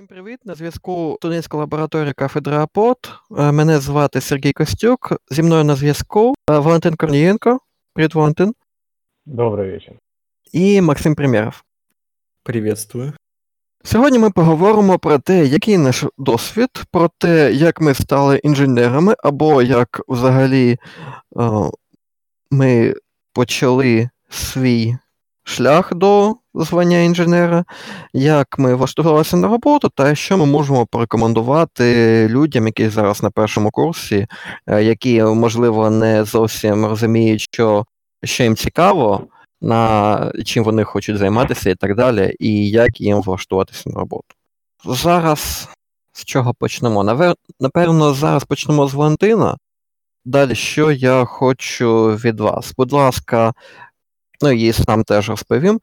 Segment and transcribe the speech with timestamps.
[0.00, 0.40] Всім привіт!
[0.44, 3.12] На зв'язку студентська лабораторія кафедри АПОТ.
[3.38, 5.12] Е, мене звати Сергій Костюк.
[5.30, 7.58] Зі мною на зв'язку е, Валентин Корнієнко.
[7.92, 8.54] Привіт, Валентин.
[9.26, 9.94] Добрий вечір.
[10.52, 11.62] І Максим Примєров.
[12.42, 13.12] Приветствую.
[13.84, 19.62] Сьогодні ми поговоримо про те, який наш досвід, про те, як ми стали інженерами, або
[19.62, 20.78] як взагалі
[21.36, 21.50] е,
[22.50, 22.94] ми
[23.32, 24.96] почали свій
[25.44, 27.64] шлях до звання інженера,
[28.12, 33.70] як ми влаштувалися на роботу, та що ми можемо порекомендувати людям, які зараз на першому
[33.70, 34.26] курсі,
[34.66, 37.84] е, які, можливо, не зовсім розуміють, що,
[38.24, 39.26] що їм цікаво,
[39.60, 44.34] на чим вони хочуть займатися і так далі, і як їм влаштуватися на роботу.
[44.84, 45.68] Зараз
[46.12, 47.34] з чого почнемо?
[47.60, 49.56] Напевно, зараз почнемо з Валентина.
[50.24, 52.74] Далі, що я хочу від вас?
[52.76, 53.52] Будь ласка,
[54.42, 55.80] ну і сам теж розповім.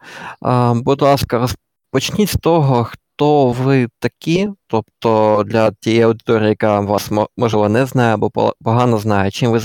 [0.76, 7.70] Будь ласка, розпочніть з того, хто ви такі, тобто для тієї аудиторії, яка вас можливо
[7.70, 9.60] не знає або погано знає, чим ви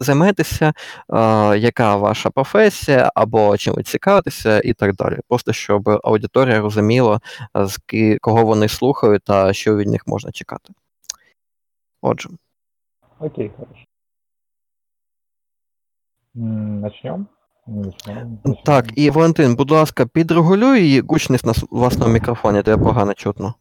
[0.00, 0.72] займаєтеся,
[1.08, 5.18] а, яка ваша професія, або чим ви цікавитеся, і так далі.
[5.28, 7.20] Просто щоб аудиторія розуміла,
[7.54, 7.78] з
[8.20, 10.72] кого вони слухають та що від них можна чекати.
[12.02, 12.28] Отже.
[13.20, 13.84] Окей, хорошо.
[16.34, 17.26] Начнем?
[18.65, 23.53] Так, і Валентин, будь ласка, підрегулюй гучність на власному мікрофоні, тебе погано чутно.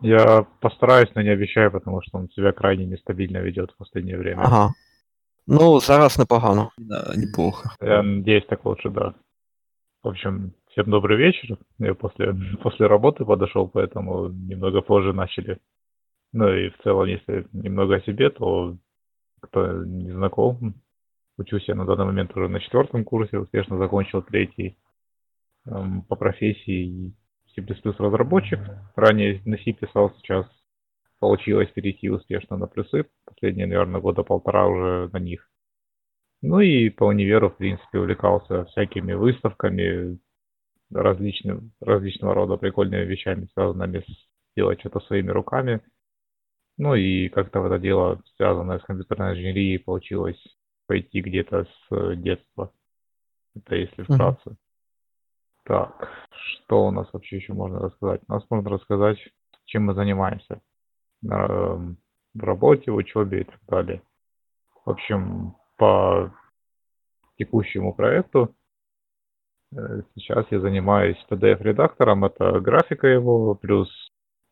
[0.00, 4.42] Я постараюсь, но не обещаю, потому что он себя крайне нестабильно ведет в последнее время.
[4.42, 4.72] Ага.
[5.46, 6.70] Ну, зараз непогано.
[6.78, 7.70] Да, неплохо.
[7.82, 9.14] Я надеюсь, так лучше, да.
[10.04, 11.58] В общем, всем добрый вечер.
[11.78, 15.58] Я после, после работы подошел, поэтому немного позже начали.
[16.32, 18.76] Ну и в целом, если немного о себе, то
[19.40, 20.74] кто не знаком,
[21.37, 24.77] Учусь я на данный момент уже на четвертом курсе, успешно закончил третий
[25.65, 27.13] эм, по профессии
[27.55, 27.61] C++
[27.97, 28.59] разработчик.
[28.95, 30.45] Ранее на C писал, сейчас
[31.19, 33.05] получилось перейти успешно на плюсы.
[33.25, 35.49] Последние, наверное, года полтора уже на них.
[36.41, 40.19] Ну и по универу, в принципе, увлекался всякими выставками,
[40.91, 45.81] различным, различного рода прикольными вещами, связанными с делать что-то своими руками.
[46.77, 50.43] Ну и как-то в это дело, связанное с компьютерной инженерией, получилось
[50.87, 52.71] пойти где-то с э, детства.
[53.55, 54.49] Это если вкратце.
[54.49, 54.57] Mm-hmm.
[55.65, 58.21] Так, что у нас вообще еще можно рассказать?
[58.27, 59.17] У нас можно рассказать,
[59.65, 60.61] чем мы занимаемся
[61.23, 61.97] эм,
[62.33, 64.01] в работе, в учебе и так далее.
[64.85, 66.33] В общем, по
[67.37, 68.53] текущему проекту
[69.73, 73.89] э, сейчас я занимаюсь PDF-редактором, это графика его, плюс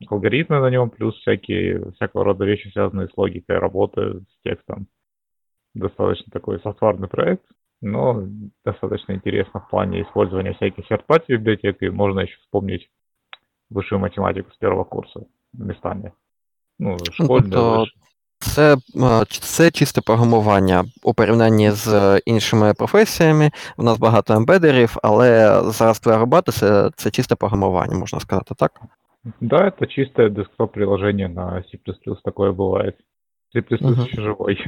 [0.09, 4.87] алгоритмы на нем, плюс всякие, всякого рода вещи, связанные с логикой работы, с текстом
[5.74, 7.44] достаточно такой софтварный проект,
[7.80, 8.22] но
[8.64, 12.90] достаточно интересно в плане использования всяких серпати библиотек, и можно еще вспомнить
[13.70, 16.12] высшую математику с первого курса местами.
[16.78, 17.86] Ну, школьне, тобто
[18.38, 18.76] це,
[19.28, 23.50] це чисте програмування у порівнянні з іншими професіями.
[23.76, 28.80] У нас багато ембедерів, але зараз твоя робота це, це чисте програмування, можна сказати, так?
[29.40, 31.78] Да, это чистое десктоп-приложение на C++,
[32.24, 32.94] такое бывает.
[33.52, 34.06] C++ uh-huh.
[34.06, 34.64] еще живой.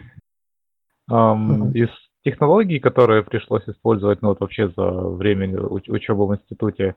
[1.09, 1.89] Um, Из
[2.23, 6.95] технологий, которые пришлось использовать, ну вот вообще за время уч- учебы в институте,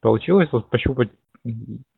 [0.00, 1.10] получилось вот пощупать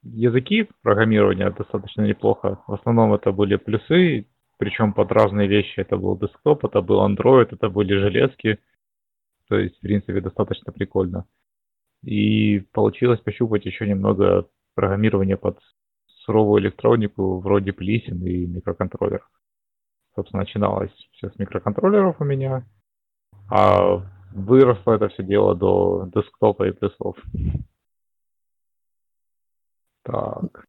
[0.03, 2.61] языки программирования достаточно неплохо.
[2.67, 4.27] В основном это были плюсы,
[4.59, 5.81] причем под разные вещи.
[5.81, 8.59] Это был десктоп, это был Android, это были железки.
[9.49, 11.27] То есть, в принципе, достаточно прикольно.
[12.03, 15.61] И получилось пощупать еще немного программирования под
[16.25, 19.29] суровую электронику вроде плисин и микроконтроллеров.
[20.17, 22.65] Собственно, начиналось все с микроконтроллеров у меня,
[23.51, 27.17] а выросло это все дело до десктопа и плюсов.
[30.03, 30.67] Так.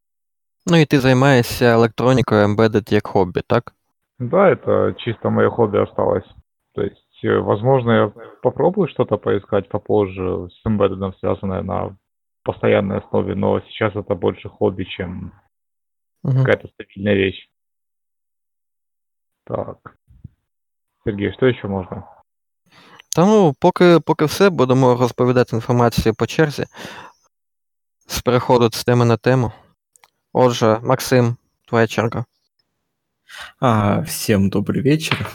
[0.69, 3.73] Ну и ты занимаешься электроникой embedded як хобби, так?
[4.19, 6.25] Да, это чисто мое хобби осталось.
[6.73, 11.95] То есть, э, возможно, я попробую что-то поискать попозже с embedded связанное на
[12.43, 15.31] постоянной основе, но сейчас это больше хобби, чем
[16.23, 16.35] угу.
[16.37, 17.47] какая-то стабильная вещь.
[19.47, 19.97] Так.
[21.03, 22.03] Сергій, що ще можна?
[23.15, 26.65] Та ну, поки поки все, будемо розповідати інформацію по черзі.
[28.07, 29.51] З переходу з теми на тему.
[30.33, 32.25] Отже, Максим, твоя черга.
[33.59, 35.29] А, всем добрый вечер.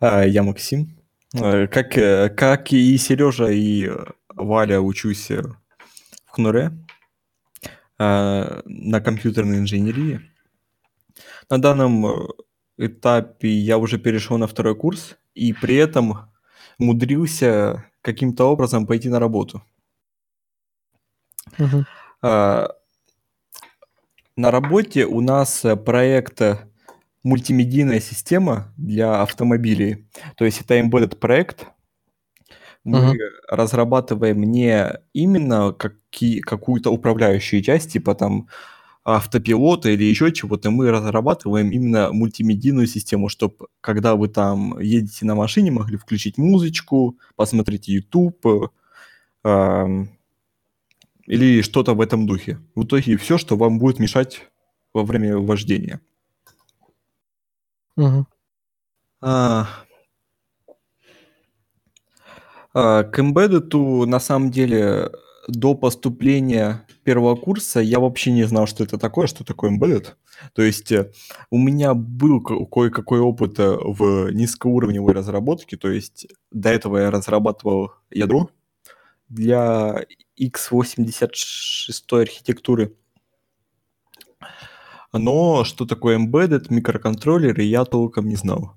[0.00, 0.96] А, я Максим.
[1.34, 1.90] А, как,
[2.36, 3.90] как и Сережа, и
[4.28, 5.56] Валя учусь в
[6.26, 6.70] ХНУРе
[7.98, 10.20] а, на компьютерной инженерии.
[11.50, 12.28] На данном
[12.78, 16.30] этапе я уже перешел на второй курс и при этом
[16.78, 19.62] умудрился каким-то образом пойти на работу.
[21.58, 21.84] Угу.
[22.22, 22.68] А,
[24.36, 26.40] На работе у нас проект
[27.22, 30.06] мультимедийная система для автомобилей.
[30.36, 31.66] То есть это embedded проект.
[32.84, 33.18] Мы Мгм.
[33.48, 38.48] разрабатываем не именно какие, какую-то управляющую часть, типа там
[39.04, 45.34] автопилота или еще чего-то, мы разрабатываем именно мультимедийную систему, чтобы когда вы там едете на
[45.34, 48.72] машине, могли включить музычку, посмотреть YouTube
[49.44, 50.04] э,
[51.26, 52.58] или что-то в этом духе.
[52.74, 54.48] В итоге все, что вам будет мешать
[54.94, 56.00] во время вождения.
[57.96, 58.26] Мгм.
[59.20, 59.68] А,
[62.72, 65.10] а, К Embedded, на самом деле,
[65.48, 70.14] до поступления первого курса я вообще не знал, что это такое, что такое Embedded.
[70.52, 71.12] То есть э,
[71.50, 77.10] у меня был ко- кое-какой опыт э, в низкоуровневой разработке, то есть до этого я
[77.10, 78.50] разрабатывал ядро
[79.28, 80.04] для
[80.40, 81.30] x86
[82.10, 82.94] архитектуры.
[85.12, 88.74] Но что такое embedded, микроконтроллеры, я толком не знал.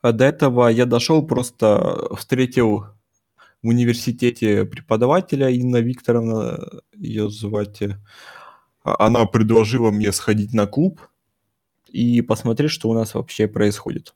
[0.00, 2.97] До этого я дошел, просто встретил
[3.62, 6.58] в университете преподавателя Инна Викторовна,
[6.96, 7.82] ее звать.
[7.82, 7.98] э,
[8.84, 11.00] а- Она предложила мне сходить на клуб
[11.88, 14.14] и посмотреть, что у нас вообще происходит.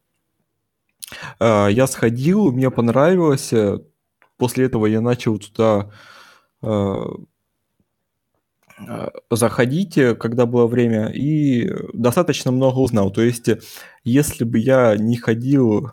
[1.39, 3.53] А, Я сходил, мне понравилось.
[3.53, 3.79] э,
[4.39, 5.91] После этого я начал туда
[6.63, 7.05] э,
[9.31, 13.11] заходить, когда было время, и достаточно много узнал.
[13.13, 13.49] То есть,
[14.05, 15.93] если бы я не ходил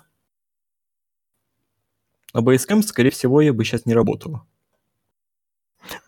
[2.34, 4.38] на Basecamp, скорее всего, я бы сейчас не работал.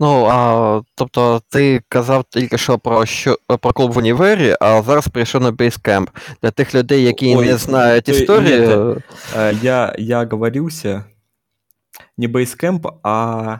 [0.00, 5.08] Ну, а, тобто ти казав тільки що про що про клуб в універі, а зараз
[5.08, 6.08] прийшов на Basecamp.
[6.42, 8.60] Для тих людей, які Ой, не знають то- історії.
[8.60, 8.66] ні,
[9.36, 11.04] Э, Я, я оговорился,
[12.16, 13.58] не Basecamp, а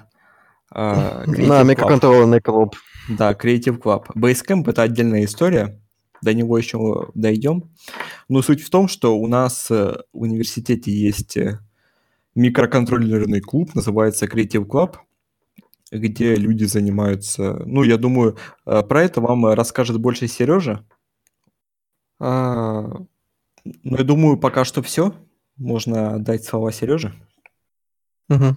[0.73, 1.65] э, Creative На Club.
[1.65, 2.77] мікроконтрольний клуб.
[3.11, 4.07] Да, Creative Club.
[4.17, 5.69] Basecamp это отдельная история.
[6.23, 6.79] До него еще
[7.15, 7.63] дойдем.
[8.29, 11.59] Но суть в том, что у нас э, в университете есть э,
[12.35, 14.97] микроконтроллерный клуб, называется Creative Club,
[15.93, 17.63] где люди занимаются...
[17.67, 20.85] Ну, я думаю, э, про это вам э, расскажет больше Сережа.
[22.21, 22.83] А,
[23.85, 25.13] Ну, я думаю, пока что все.
[25.57, 27.13] Можно дать слова Сереже.
[28.29, 28.57] Угу.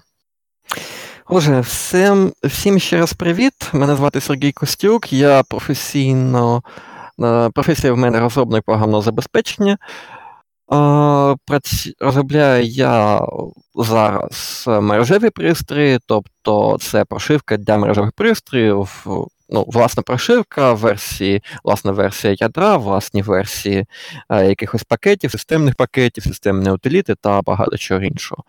[1.26, 3.54] Отже, всім, всім ще раз привіт.
[3.74, 5.14] Мене звати Сергій Костюк.
[5.14, 6.64] Я професійно.
[7.20, 9.78] е, Професія в мене розробник програмного забезпечення.
[10.73, 11.37] Е,
[12.01, 13.21] Розробляю я
[13.75, 19.07] зараз мережеві пристрої, тобто це прошивка для мережевих пристроїв,
[19.49, 23.87] ну, власна прошивка, версії, власна версія ядра, власні версії
[24.31, 28.45] е, якихось пакетів, системних пакетів, системні утиліти та багато чого іншого.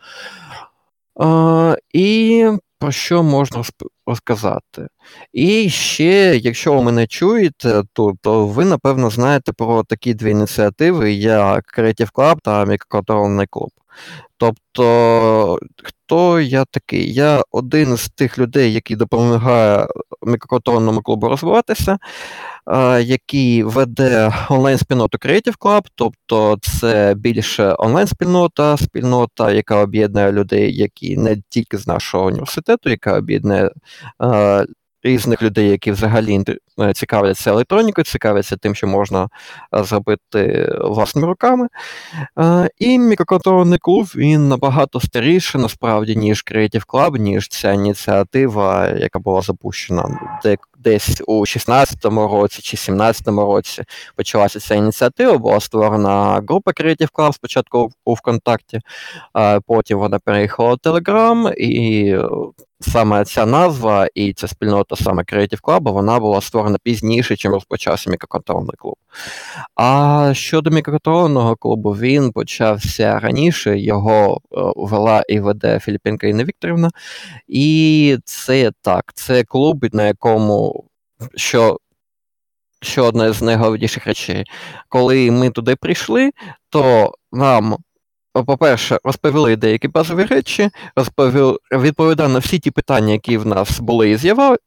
[1.22, 3.64] Е, і про що можна
[4.08, 4.88] розказати?
[5.34, 11.14] І ще, якщо ви мене чуєте, то, то ви, напевно, знаєте про такі дві ініціативи,
[11.14, 13.72] як Creative Club та Мікроконтрольний клуб.
[14.38, 17.14] Тобто, хто я такий?
[17.14, 19.88] Я один з тих людей, який допомагає
[20.22, 21.98] мікроконтрольному клубу розвиватися,
[23.02, 31.38] який веде онлайн-спільноту Creative Club, тобто це більше онлайн-спільнота, спільнота, яка об'єднує людей, які не
[31.50, 33.72] тільки з нашого університету, яка об'єднує
[35.04, 36.44] різних людей, які взагалі
[36.94, 39.30] цікавляться електронікою, цікавляться тим, що можна
[39.76, 41.68] е, зробити власними руками.
[42.40, 49.20] Е, І мікроконтрольний клуб він набагато старіший, насправді, ніж Creative Club, ніж ця ініціатива, яка
[49.20, 50.20] була запущена
[50.86, 53.84] десь у 16-му році чи 17-му році.
[54.16, 58.82] Почалася ця ініціатива, була створена група Creative Club спочатку у ВКонтакті,
[59.68, 62.30] потім вона переїхала в Telegram, і е,
[62.80, 68.10] саме ця назва і ця спільнота саме Creative Club, вона була створена пізніше, чим розпочався
[68.10, 68.96] мікроконтрольний клуб.
[69.76, 76.92] А щодо мікроконтрольного клубу, він почався раніше, його е, вела і веде Філіппінка Інна Вікторівна.
[77.48, 80.86] І це так, це клуб, на якому
[81.36, 81.80] що.
[82.82, 84.44] Що одна з найголовніших речей.
[84.90, 86.32] Коли ми туди прийшли,
[86.70, 87.78] то нам,
[88.44, 94.10] по-перше, розповіли деякі базові речі, розповіли, відповідали на всі ті питання, які в нас були
[94.10, 94.18] і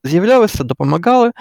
[0.04, 1.32] з'являлися, допомагали.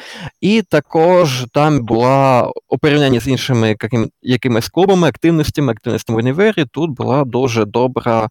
[0.41, 6.65] І також там була у порівнянні з іншими яким, якимись клубами, активностями, активностями в універі,
[6.71, 8.29] тут була дуже добра,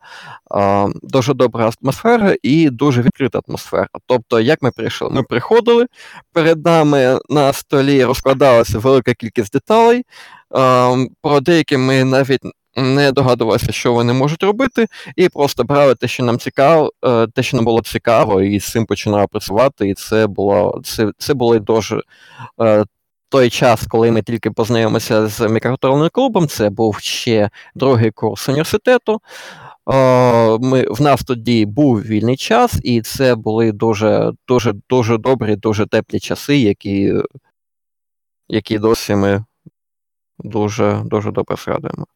[0.50, 3.88] а, дуже добра атмосфера і дуже відкрита атмосфера.
[4.06, 5.10] Тобто, як ми прийшли?
[5.10, 5.86] Ми приходили,
[6.32, 10.02] перед нами на столі розкладалася велика кількість деталей.
[11.22, 12.40] Про деякі ми навіть
[12.76, 17.42] не догадувалися, що вони можуть робити, і просто брали те, що нам цікаво, е, те,
[17.42, 19.88] що нам було цікаво, і з цим починали працювати.
[19.88, 22.02] І це було це, це було дуже
[22.62, 22.84] е,
[23.28, 26.48] той час, коли ми тільки познайомилися з мікроконтрольним клубом.
[26.48, 29.20] Це був ще другий курс університету.
[30.60, 35.86] Ми, В нас тоді був вільний час, і це були дуже дуже, дуже добрі, дуже
[35.86, 37.14] теплі часи, які
[38.48, 39.44] які досі ми
[40.38, 42.06] дуже дуже добре згадуємо.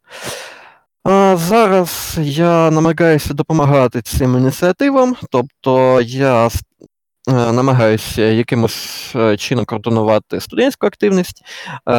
[1.04, 10.40] А Зараз я намагаюся допомагати цим ініціативам, тобто я е, намагаюся якимось е, чином координувати
[10.40, 11.42] студентську активність,
[11.88, 11.92] е,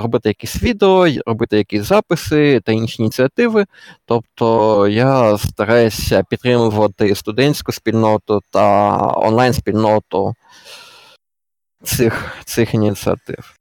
[0.00, 3.66] робити якісь відео, робити якісь записи та інші ініціативи.
[4.06, 10.34] Тобто я стараюся підтримувати студентську спільноту та онлайн-спільноту
[11.84, 13.54] цих, цих ініціатив.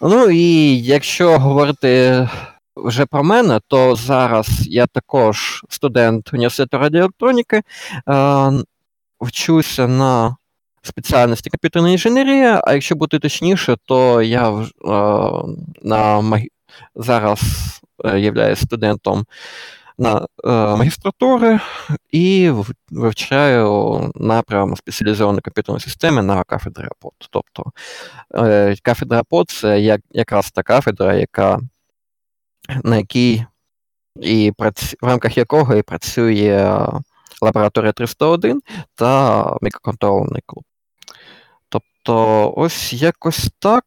[0.00, 2.28] Ну і якщо говорити
[2.76, 7.62] вже про мене, то зараз я також студент університету радіоелектроніки,
[8.08, 8.52] е,
[9.20, 10.36] вчуся на
[10.82, 14.64] спеціальності комп'ютерна інженерія, а якщо бути точніше, то я е,
[15.82, 16.48] на магі...
[16.94, 17.40] зараз
[18.04, 19.26] е, являюсь студентом
[19.98, 21.60] на е, магістратури
[22.10, 22.52] і
[22.90, 27.12] вивчаю напрям спеціалізованої комп'ютерної системи на кафедрі АПОД.
[27.30, 27.64] Тобто
[28.34, 31.60] е, кафедра АПОД це як, якраз та кафедра, яка
[32.84, 33.44] на якій
[34.20, 34.94] і прац...
[35.02, 36.86] в рамках якого і працює
[37.42, 38.62] лабораторія 301
[38.94, 40.64] та мікроконтрольний клуб.
[41.68, 43.84] Тобто, ось якось так.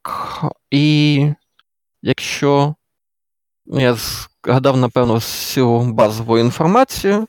[0.71, 1.25] І
[2.01, 2.75] якщо
[3.65, 3.95] ну, я
[4.43, 7.27] згадав, напевно, всю базову інформацію,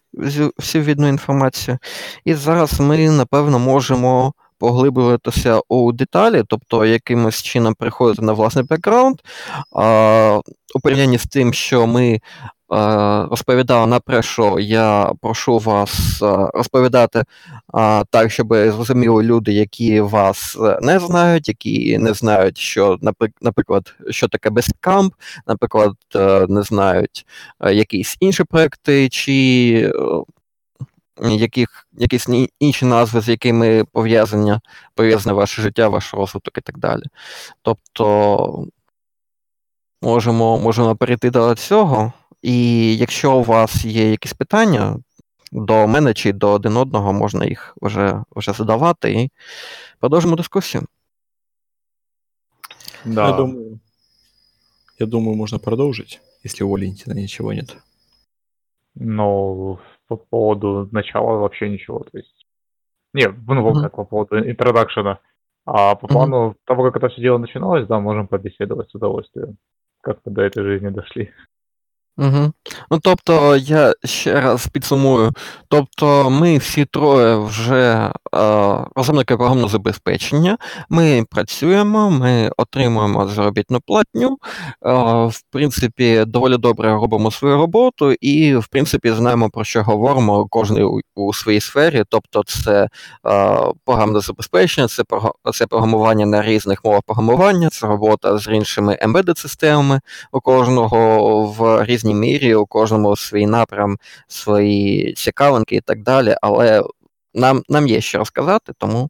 [0.59, 1.79] всю відну інформацію,
[2.25, 9.17] і зараз ми, напевно, можемо поглиблюватися у деталі, тобто якимось чином приходити на власний бекграунд,
[9.77, 10.41] а,
[10.75, 12.21] у порівнянні з тим, що ми
[13.31, 16.23] розповідали на прешу, я прошу вас
[16.55, 17.25] розповідати
[18.11, 22.99] так, щоб зрозуміли люди, які вас е, не знають, які не знають, що,
[23.41, 25.11] наприклад, що таке Bestcamp,
[25.47, 27.27] наприклад, е, не знають
[27.61, 29.93] е, якісь інші проекти, чи
[31.29, 32.29] яких, якісь
[32.61, 34.61] інші назви, з якими пов'язання,
[34.95, 37.03] пов'язане ваше життя, ваш розвиток і так далі.
[37.63, 38.67] Тобто
[40.03, 42.13] можемо, можемо перейти до цього.
[42.43, 44.99] І якщо у вас є якісь питання
[45.53, 49.31] до мене чи до один одного, можна їх вже вже задавати і
[49.99, 50.87] продовжимо дискусію.
[53.05, 53.27] Да.
[53.27, 53.81] Я думаю,
[54.99, 57.77] я думаю, можно продолжить, если у Валентина ничего нет.
[58.95, 59.79] Ну,
[60.11, 62.01] по поводу начала вообще ничего.
[62.01, 62.47] То есть...
[63.15, 63.91] Не, ну, вот mm-hmm.
[63.91, 65.21] по поводу интродакшена.
[65.65, 66.57] А по плану mm-hmm.
[66.67, 69.57] того, как это все дело начиналось, да, можем побеседовать с удовольствием.
[70.01, 71.31] Как мы до этой жизни дошли.
[72.19, 72.53] Угу.
[72.91, 75.33] Ну, тобто, я ще раз підсумую.
[75.69, 84.39] Тобто, ми всі троє вже е, розробники програмного забезпечення, ми працюємо, ми отримуємо заробітну платню,
[84.87, 84.93] е,
[85.27, 90.83] в принципі, доволі добре робимо свою роботу і, в принципі, знаємо, про що говоримо кожен
[90.83, 92.05] у, у своїй сфері.
[92.09, 92.89] Тобто, це е,
[93.85, 95.03] програмне забезпечення, це
[95.55, 100.01] це програмування на різних мовах програмування, це робота з іншими embedded системами
[100.33, 103.98] у кожного в різній різній мірі, у кожному свій напрям,
[104.28, 106.36] свої цікавинки і так далі.
[106.42, 106.84] Але
[107.34, 109.10] нам нам є що розказати, тому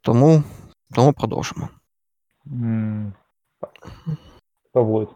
[0.00, 0.42] тому,
[0.94, 1.68] тому продовжимо.
[2.46, 3.12] Mm,
[4.70, 5.08] Кто будет?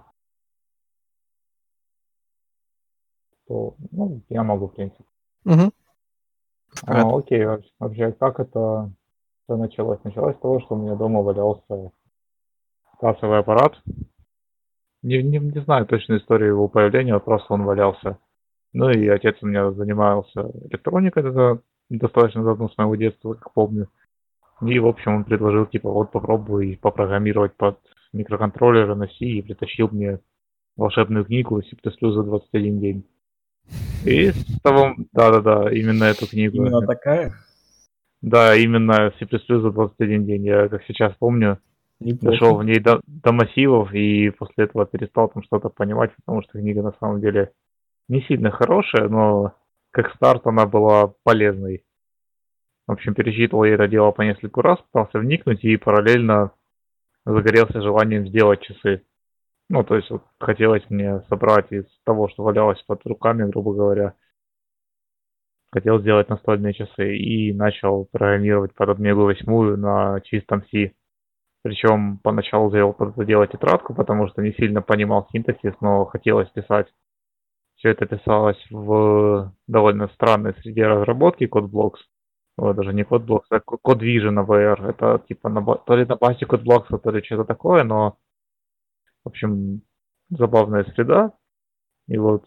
[3.48, 5.04] То, ну, я могу, в принципе.
[5.44, 5.72] Угу.
[6.86, 7.44] А, окей,
[7.78, 8.90] вообще, как это,
[9.46, 10.02] это началось?
[10.04, 11.92] Началось с того, что у меня дома валялся
[13.00, 13.80] кассовый аппарат,
[15.01, 18.17] Не, не, не знаю точную историю его появления, просто он валялся.
[18.73, 23.87] Ну и отец у меня занимался электроникой, это достаточно давно с моего детства, как помню.
[24.61, 27.79] И, в общем, он предложил, типа, вот попробуй попрограммировать под
[28.11, 30.19] микроконтроллеры на C и притащил мне
[30.75, 33.05] волшебную книгу C++ за 21 день.
[34.05, 36.57] И с того, да-да-да, именно эту книгу.
[36.57, 37.33] Именно такая?
[38.21, 40.45] Да, именно C++ за 21 день.
[40.45, 41.59] Я, как сейчас помню,
[41.99, 46.59] Дошел в ней до, до массивов и после этого перестал там что-то понимать, потому что
[46.59, 47.51] книга на самом деле
[48.07, 49.53] не сильно хорошая, но
[49.91, 51.83] как старт она была полезной.
[52.87, 56.51] В общем, перечитывал я это дело по несколько раз, пытался вникнуть и параллельно
[57.25, 59.03] загорелся желанием сделать часы.
[59.69, 64.15] Ну, то есть вот хотелось мне собрать из того, что валялось под руками, грубо говоря,
[65.71, 70.93] хотел сделать настольные часы и начал программировать под Омегу 8 на чистом C.
[71.61, 76.49] Причем поначалу завел под это дело тетрадку, потому что не сильно понимал синтаксис, но хотелось
[76.49, 76.87] писать.
[77.75, 81.99] Все это писалось в довольно странной среде разработки CodeBlocks.
[82.57, 84.89] Вот, даже не CodeBlocks, а CodeVision VR.
[84.89, 88.17] Это типа на, то ли на базе CodeBlocks, то ли что-то такое, но
[89.23, 89.81] в общем,
[90.29, 91.33] забавная среда.
[92.07, 92.45] И вот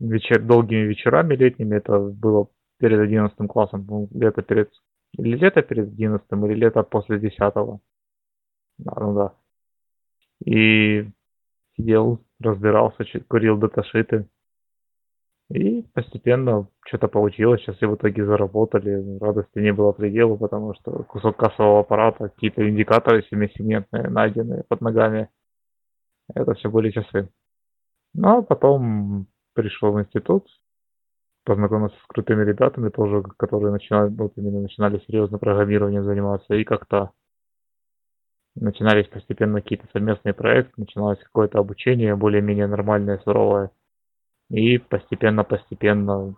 [0.00, 2.48] вечер, долгими вечерами летними, это было
[2.78, 4.70] перед 11 классом, ну, лето перед,
[5.18, 7.38] или лето перед 11, или лето после 10.
[7.38, 7.78] Да,
[8.78, 9.34] ну да.
[10.44, 11.08] И
[11.76, 14.28] сидел, разбирался, курил даташиты.
[15.48, 17.60] И постепенно что-то получилось.
[17.62, 19.18] Сейчас и в итоге заработали.
[19.20, 25.28] Радости не было предела, потому что кусок кассового аппарата, какие-то индикаторы семисегментные найденные под ногами.
[26.34, 27.28] Это все были часы.
[28.14, 30.46] Ну, а потом пришел в институт,
[31.44, 37.12] познакомился с крутыми ребятами тоже, которые начинали, вот именно начинали серьезно программированием заниматься, и как-то
[38.56, 43.70] начинались постепенно какие-то совместные проекты, начиналось какое-то обучение более-менее нормальное, суровое.
[44.48, 46.34] И постепенно-постепенно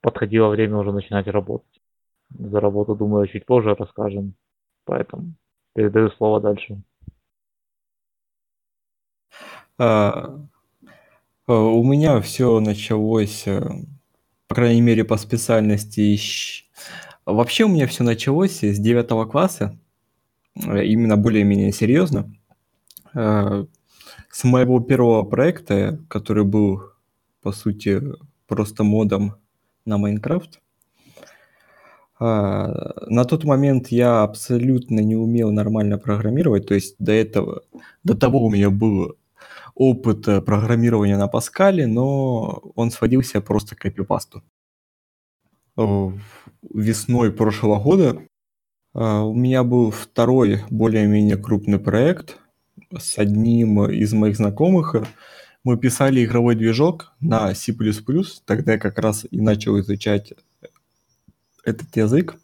[0.00, 1.80] подходило время уже начинать работать.
[2.30, 4.34] За работу, думаю, чуть позже расскажем.
[4.84, 5.34] Поэтому
[5.74, 6.82] передаю слово дальше.
[9.78, 10.38] А,
[11.46, 13.60] а, у меня все началось, э,
[14.46, 16.18] по крайней мере, по специальности.
[17.24, 19.78] Вообще у меня все началось с девятого класса,
[20.56, 22.32] именно более-менее серьезно.
[23.14, 23.66] А,
[24.30, 26.82] с моего первого проекта, который был,
[27.42, 28.02] по сути,
[28.46, 29.36] просто модом
[29.84, 30.60] на Майнкрафт.
[32.20, 37.62] На тот момент я абсолютно не умел нормально программировать, то есть до этого,
[38.04, 39.14] до того у меня было
[39.74, 44.42] опыт э, программирования на Паскале, но он сводился просто к копипасту.
[45.76, 48.22] Весной прошлого года
[48.94, 52.38] у меня был второй более-менее крупный проект
[52.96, 54.94] с одним из моих знакомых.
[55.64, 57.74] Мы писали игровой движок на C++,
[58.44, 60.34] тогда я как раз и начал изучать
[61.64, 62.36] этот язык.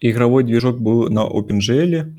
[0.00, 2.14] Игровой движок был на OpenGL,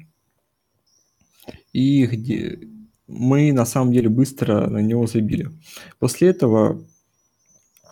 [1.71, 2.59] и где
[3.07, 5.51] мы на самом деле быстро на него забили.
[5.99, 6.83] После этого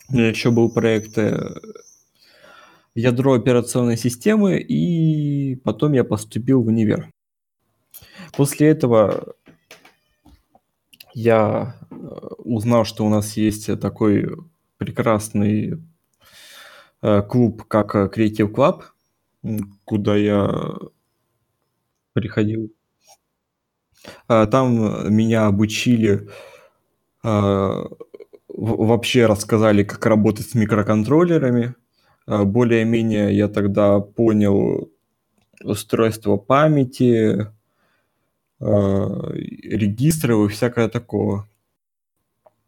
[0.09, 1.55] еще был проект э,
[2.97, 7.11] ядро операционной системы, и потом я поступил в универ.
[8.35, 9.35] После этого
[11.13, 11.95] я э,
[12.39, 14.35] узнал, что у нас есть такой
[14.77, 15.79] прекрасный
[17.01, 18.83] э, клуб, как Creative Club,
[19.85, 20.75] куда я
[22.13, 22.71] приходил
[24.27, 26.29] а, там меня обучили,
[27.23, 31.75] вообще рассказали, как работать с микроконтроллерами.
[32.27, 34.91] А, более-менее я тогда понял
[35.63, 37.47] устройство памяти,
[38.59, 41.47] регистров и всякое такого.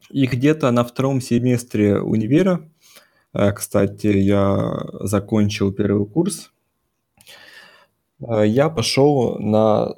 [0.10, 2.62] И где-то на втором семестре универа,
[3.32, 6.52] кстати, я закончил первый курс,
[8.19, 9.93] я пошел на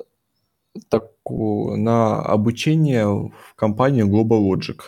[0.89, 4.82] таку, на обучение в компанию Global Logic.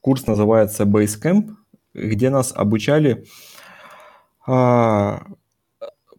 [0.00, 1.50] Курс называется Basecamp,
[1.94, 3.26] где нас обучали
[4.46, 5.26] а,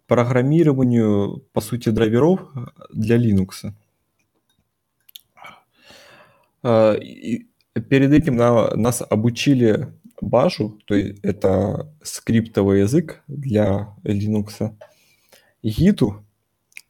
[0.08, 2.42] программированию, по сути, драйверов
[2.92, 3.74] для Linux.
[6.62, 7.48] А, и
[7.90, 14.76] перед этим на, нас обучили Башу, то есть это скриптовый язык для Linux,
[15.62, 16.24] Гиту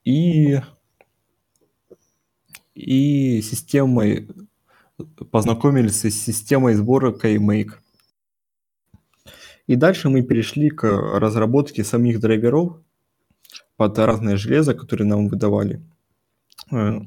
[0.04, 0.60] и
[2.76, 4.28] и системой
[5.32, 7.72] познакомились с системой сбора KMake.
[9.68, 10.84] И дальше мы перешли к
[11.20, 12.82] разработке самих драйверов
[13.78, 15.82] под разное железо, которые нам выдавали.
[16.72, 17.00] Э,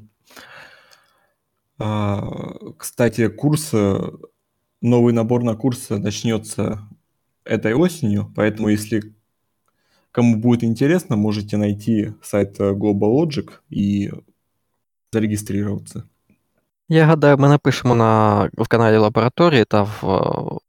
[1.79, 3.71] а, кстати, курс,
[4.81, 6.87] новый набор на курс начнется
[7.43, 9.13] этой осенью, поэтому если
[10.11, 14.11] кому будет интересно, можете найти сайт Global Logic і
[15.13, 16.03] зареєструватися.
[16.88, 19.98] Я гадаю, ми напишемо на, в каналі лабораторії та в,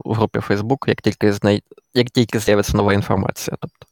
[0.06, 1.64] в групі Facebook, як тільки знай...
[1.94, 3.58] як тільки з'явиться нова інформація.
[3.60, 3.88] Тобто.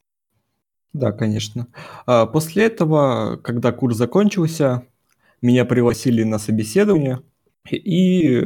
[0.93, 1.65] Да, конечно.
[2.05, 4.81] А после этого, когда курс закончился,
[5.41, 7.19] меня пригласили на собеседование,
[7.71, 8.43] и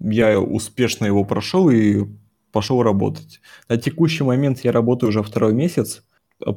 [0.00, 2.06] я успешно его прошел и
[2.52, 3.40] пошел работать.
[3.68, 6.02] На текущий момент я работаю уже второй месяц.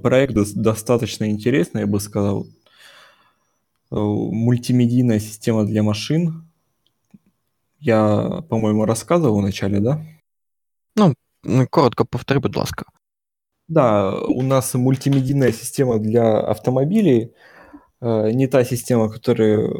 [0.01, 2.47] Проект достаточно интересный, я бы сказал.
[3.90, 6.48] Мультимедийная система для машин.
[7.80, 10.04] Я, по-моему, рассказывал вначале, да?
[10.96, 11.14] Ну,
[11.68, 12.84] коротко повтори, будь ласка.
[13.68, 17.32] Да, у нас мультимедийная система для автомобилей.
[18.00, 19.70] э, не та система, которая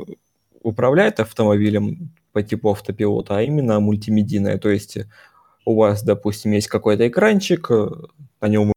[0.63, 4.59] управляет автомобилем по типу автопилота, а именно мультимедийная.
[4.59, 4.99] То есть
[5.65, 7.89] у вас, допустим, есть какой-то экранчик, э,
[8.41, 8.73] на нем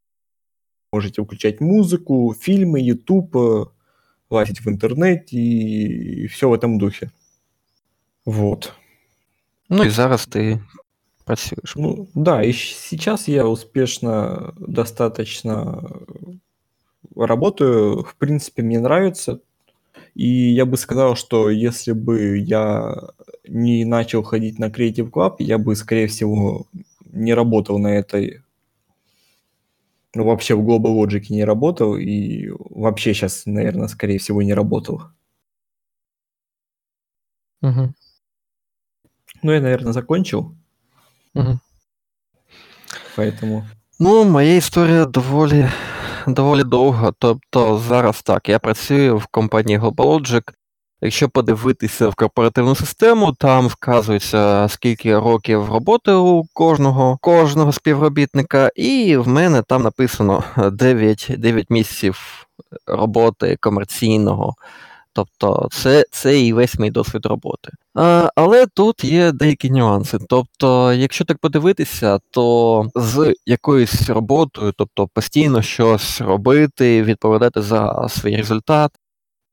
[0.92, 3.72] можете включать музыку, фильмы, YouTube,
[4.30, 7.10] лазить в интернете и все в этом духе.
[8.24, 8.72] Вот.
[9.68, 10.60] Ну и зараз ты
[11.24, 11.76] працюєш.
[11.76, 15.90] Ну, да, и сейчас я успешно достаточно
[17.16, 18.02] работаю.
[18.02, 19.38] В принципе, мне нравится.
[20.14, 22.94] И я бы сказал, что если бы я
[23.48, 26.66] не начал ходить на Creative Club, я бы, скорее всего,
[27.12, 28.42] не работал на этой
[30.15, 35.03] Ну, вообще в Global Logic не работал, и вообще сейчас, наверное, скорее всего, не работал.
[37.61, 37.93] Угу.
[39.43, 40.55] Ну, я, наверное, закончил.
[41.35, 41.59] Угу.
[43.15, 43.63] Поэтому.
[43.99, 45.69] Ну, моя історія доволі
[46.27, 47.11] доволі довга.
[47.19, 50.53] Тобто зараз так, я працюю в компанії GlobalLogic.
[51.04, 59.16] Якщо подивитися в корпоративну систему, там вказується скільки років роботи у кожного кожного співробітника, і
[59.16, 62.46] в мене там написано 9 9 місяців
[62.86, 64.54] роботи комерційного
[65.16, 67.70] Тобто це це і весь мій досвід роботи.
[67.94, 70.18] А, Але тут є деякі нюанси.
[70.28, 78.36] Тобто, якщо так подивитися, то з якоюсь роботою, тобто постійно щось робити, відповідати за свій
[78.36, 78.90] результат,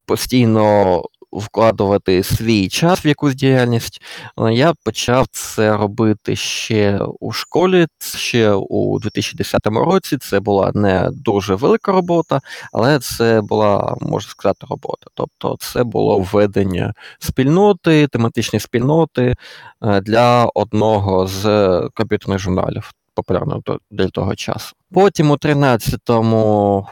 [0.06, 1.02] постійно
[1.32, 4.02] вкладувати свій час в якусь діяльність.
[4.52, 10.18] Я почав це робити ще у школі, ще у 2010 році.
[10.18, 12.42] Це була не дуже велика робота,
[12.74, 15.08] але це була, можна сказати, робота.
[15.14, 19.36] Тобто, це було введення спільноти, тематичної спільноти
[19.84, 21.44] е, для одного з
[21.94, 24.76] комп'ютерних журналів, популярного для того часу.
[24.94, 26.88] Потім у 13-му,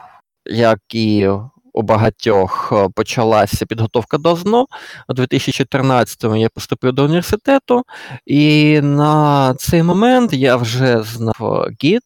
[0.46, 1.30] як і
[1.80, 4.66] у багатьох е, почалася підготовка до ЗНО.
[5.08, 7.84] У 2014-му я поступив до університету,
[8.26, 12.02] і на цей момент я вже знав гід,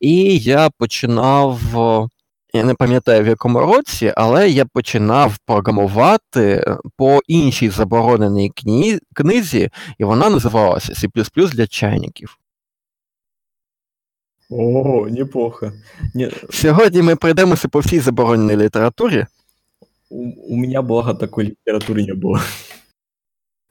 [0.00, 1.60] і я починав.
[2.56, 6.64] Я не пам'ятаю в якому році, але я починав програмувати
[6.96, 8.52] по іншій забороненій
[9.14, 12.38] книзі, і вона називалася C для чайників.
[14.50, 15.72] О, неплохо.
[16.14, 16.30] Не...
[16.50, 19.26] Сьогодні ми пройдемося по всій забороненій літературі.
[20.10, 22.40] У, у мене благо такої літератури не було.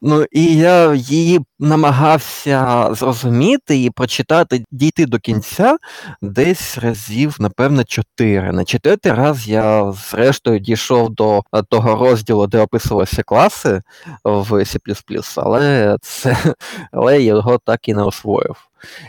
[0.05, 5.77] Ну, і я її намагався зрозуміти і прочитати, дійти до кінця
[6.21, 8.51] десь разів, напевно, чотири.
[8.51, 13.81] На четвертий раз я, зрештою, дійшов до того розділу, де описувалися класи
[14.23, 16.37] в C, але це,
[16.91, 18.55] але його так і не освоїв.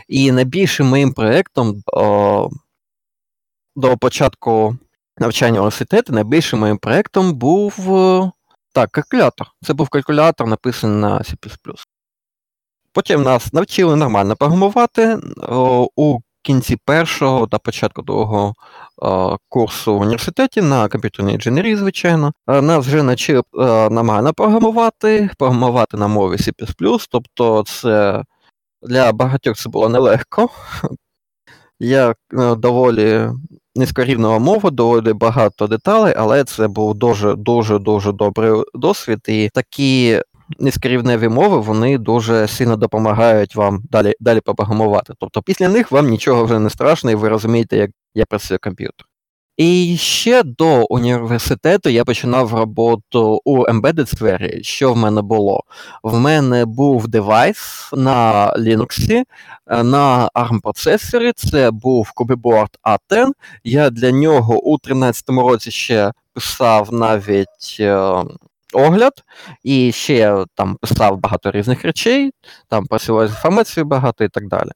[0.07, 1.83] І найбільшим моїм проєктом
[3.75, 4.77] до початку
[5.17, 7.73] навчання університету, найбільшим моїм проєктом був
[8.75, 9.47] так, калькулятор.
[9.63, 11.35] Це був калькулятор, написаний на C.
[12.93, 15.17] Потім нас навчили нормально програмувати.
[15.95, 18.53] У кінці першого та початку другого
[19.49, 23.43] курсу в університеті на комп'ютерній інженерії, звичайно, нас вже навчили
[23.91, 26.51] нормально програмувати, програмувати на мові C.
[27.09, 28.23] Тобто, це
[28.81, 30.49] для багатьох це було нелегко.
[31.79, 33.29] Я е, доволі
[33.75, 39.19] низькорівнова мова, доволі багато деталей, але це був дуже дуже дуже добрий досвід.
[39.27, 40.21] І такі
[40.59, 45.13] низькорівневі мови вони дуже сильно допомагають вам далі далі побагамувати.
[45.19, 49.05] Тобто після них вам нічого вже не страшно, і ви розумієте, як я працює комп'ютер.
[49.57, 54.63] І ще до університету я починав роботу у embedded сфері.
[54.63, 55.63] Що в мене було?
[56.03, 59.23] В мене був девайс на Linux,
[59.67, 61.31] е, на ARM процесорі.
[61.35, 63.31] Це був Cubiboard A10.
[63.63, 67.77] Я для нього у 2013 році ще писав навіть.
[67.79, 68.23] Е,
[68.73, 69.13] огляд,
[69.63, 72.31] і ще там писав багато різних речей,
[72.69, 74.69] там працював з інформацією багато і так далі.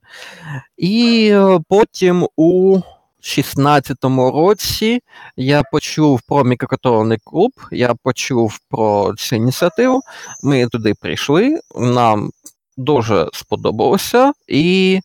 [0.77, 2.79] І е, потім у
[3.21, 4.99] 16-му році
[5.35, 10.01] я почув про мікроконтрольний клуб, я почув про цю ініціативу.
[10.43, 11.59] Ми туди прийшли.
[11.75, 12.31] Нам
[12.79, 14.99] дуже сподобалося, і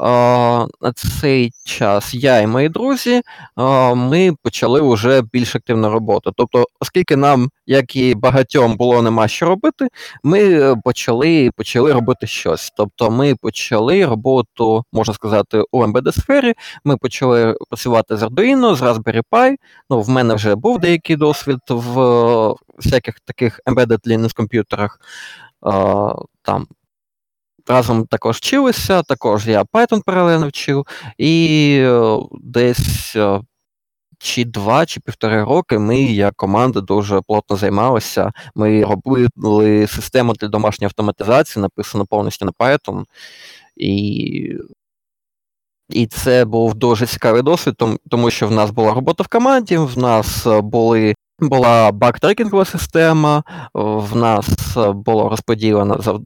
[0.00, 0.02] е,
[0.80, 3.22] на цей час я і мої друзі
[3.58, 6.32] е, ми почали вже більш активну роботу.
[6.36, 9.88] Тобто, оскільки нам, як і багатьом, було нема що робити,
[10.22, 12.72] ми почали почали робити щось.
[12.76, 16.54] Тобто, ми почали роботу, можна сказати, у МБД сфері.
[16.84, 19.56] Ми почали працювати з Arduino, з Raspberry Pi.
[19.90, 25.00] Ну, в мене вже був деякий досвід в всяких таких embedded Linux комп'ютерах.
[26.42, 26.66] Там
[27.66, 30.86] разом також вчилися, також я Python паралельно вчив,
[31.18, 33.40] і е, десь е,
[34.18, 38.32] чи два, чи півтори роки ми, як команда, дуже плотно займалися.
[38.54, 43.04] Ми робили систему для домашньої автоматизації, написану повністю на Python.
[43.76, 44.58] І
[45.88, 47.74] і це був дуже цікавий досвід,
[48.10, 51.14] тому що в нас була робота в команді, в нас були.
[51.40, 53.42] Була баг-трекінгова система,
[53.74, 56.22] в нас було розподілено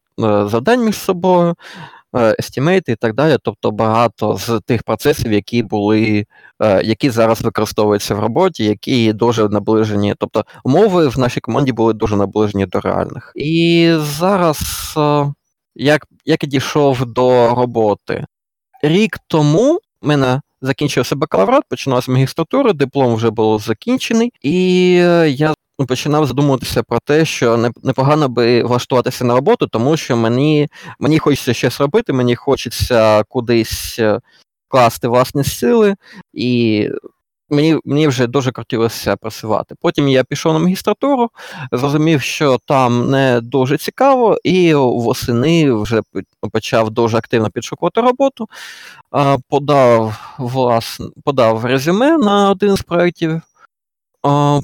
[0.48, 1.55] завдань між собою,
[2.38, 3.37] естімейти і так далі.
[3.42, 6.27] Тобто багато з тих процесів, які були,
[6.62, 10.14] е, які зараз використовуються в роботі, які дуже наближені.
[10.18, 13.33] Тобто умови в нашій команді були дуже наближені до реальних.
[13.35, 15.33] І зараз, е,
[15.74, 18.24] як як дійшов до роботи,
[18.83, 20.40] рік тому мене.
[20.64, 24.90] Закінчився бакалаврат, починалася магістратура, диплом вже був закінчений, і
[25.29, 25.55] я
[25.88, 31.55] починав задумуватися про те, що непогано би влаштуватися на роботу, тому що мені мені хочеться
[31.55, 34.20] щось робити, мені хочеться кудись е,
[34.68, 35.94] класти власні сили,
[36.33, 36.88] і
[37.55, 39.75] мені мені вже дуже хотілося працювати.
[39.81, 41.31] Потім я пішов на магістратуру,
[41.73, 46.03] зрозумів, що там не дуже цікаво, і восени вже
[46.53, 48.49] почав дуже активно підшукувати роботу,
[49.49, 53.40] подав власне, подав резюме на один з проєктів.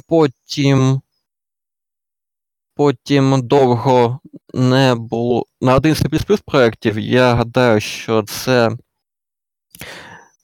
[0.08, 1.00] Потім
[2.80, 4.20] потім довго
[4.54, 5.46] не було.
[5.60, 8.70] На один з C проєктів я гадаю, що це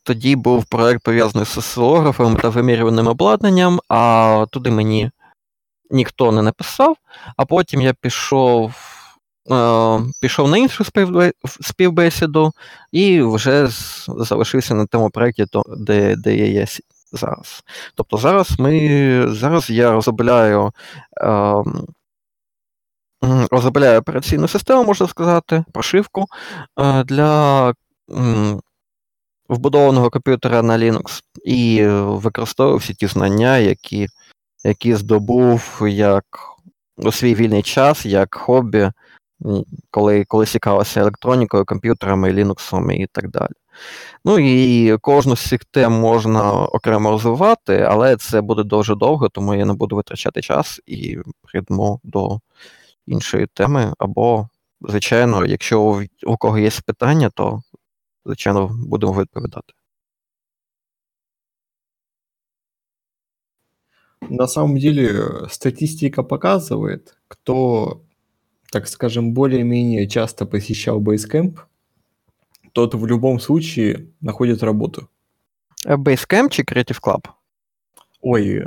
[0.06, 5.10] тоді був проєкт пов'язаний з осцилографом та вимірюваним обладнанням, а туди мені
[5.90, 6.96] ніхто не написав,
[7.36, 8.74] а потім я пішов.
[10.20, 10.84] Пішов на іншу
[11.60, 12.52] співбесіду
[12.92, 13.68] і вже
[14.06, 15.46] залишився на тому проєкті,
[15.78, 16.66] де де я є
[17.12, 17.64] зараз.
[17.94, 20.72] Тобто зараз ми, зараз я розробляю
[21.22, 21.62] е,
[23.50, 26.26] розробляю операційну систему, можна сказати, прошивку
[26.78, 27.74] е, для е,
[29.48, 34.08] вбудованого комп'ютера на Linux і використовую всі ті знання, які
[34.64, 36.24] які здобув як
[36.96, 38.90] у свій вільний час, як хобі,
[39.90, 43.52] коли коли цікавився електронікою, комп'ютерами, Linux і так далі.
[44.24, 49.54] Ну і кожну з цих тем можна окремо розвивати, але це буде дуже довго, тому
[49.54, 52.40] я не буду витрачати час і прийдемо до
[53.06, 53.94] іншої теми.
[53.98, 54.48] Або,
[54.80, 57.62] звичайно, якщо у кого є питання, то,
[58.25, 59.73] звичайно, будемо відповідати.
[64.29, 68.01] На самом деле статистика показывает, кто,
[68.71, 71.59] так скажем, более-менее часто посещал Basecamp,
[72.73, 75.09] тот в любом случае находит работу.
[75.85, 77.27] Basecamp чи Creative Club?
[78.21, 78.63] Ой,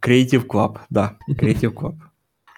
[0.00, 1.94] Creative Club, да, Creative Club.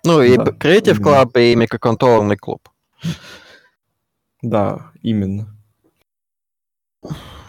[0.05, 1.25] Ну, и да, Creative именно.
[1.25, 2.69] Club, и микроконтрольный клуб.
[4.43, 5.57] Да, іменно.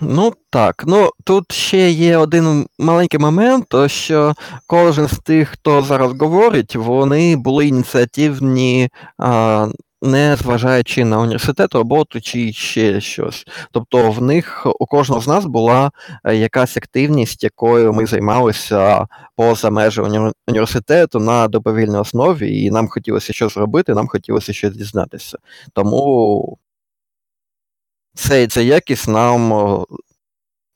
[0.00, 4.34] Ну так, ну тут ще є один маленький момент, що
[4.66, 8.88] кожен з тих, хто зараз говорить, вони були ініціативні
[9.18, 9.68] а,
[10.02, 13.44] не зважаючи на університет, роботу чи ще щось.
[13.72, 15.90] Тобто в них у кожного з нас була
[16.24, 23.32] е, якась активність, якою ми займалися поза межами університету на добровільній основі, і нам хотілося
[23.32, 25.38] щось зробити, нам хотілося щось дізнатися.
[25.72, 26.58] Тому
[28.14, 29.52] цей, ця якість нам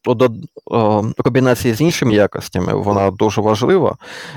[0.07, 3.97] у комбінації з іншими якостями вона дуже важлива,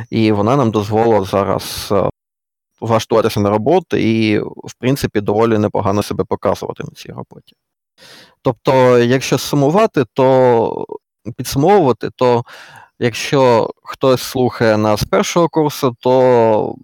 [0.10, 1.94] і вона нам дозволила зараз
[2.82, 7.56] влаштуватися на роботу і, в принципі, доволі непогано себе показувати на цій роботі.
[8.42, 10.86] Тобто, якщо сумувати, то
[11.38, 12.44] підсумовувати, то
[13.00, 16.76] якщо хтось слухає нас першого курсу, то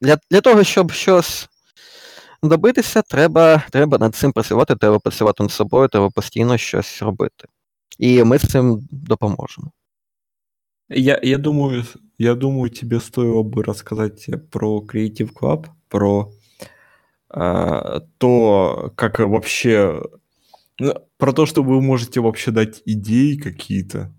[0.00, 1.48] для для того, щоб щось
[2.42, 7.48] добитися, треба треба над цим працювати, треба працювати над собою, треба постійно щось робити.
[7.98, 9.70] І ми з цим допоможемо.
[10.88, 11.84] Я, я думаю,
[12.18, 16.30] я думаю, тебе стоило бы рассказать про Creative Club, про
[17.30, 20.02] э, то, как вообще...
[20.78, 24.14] Ну, про то, что вы можете вообще дать идеи какие-то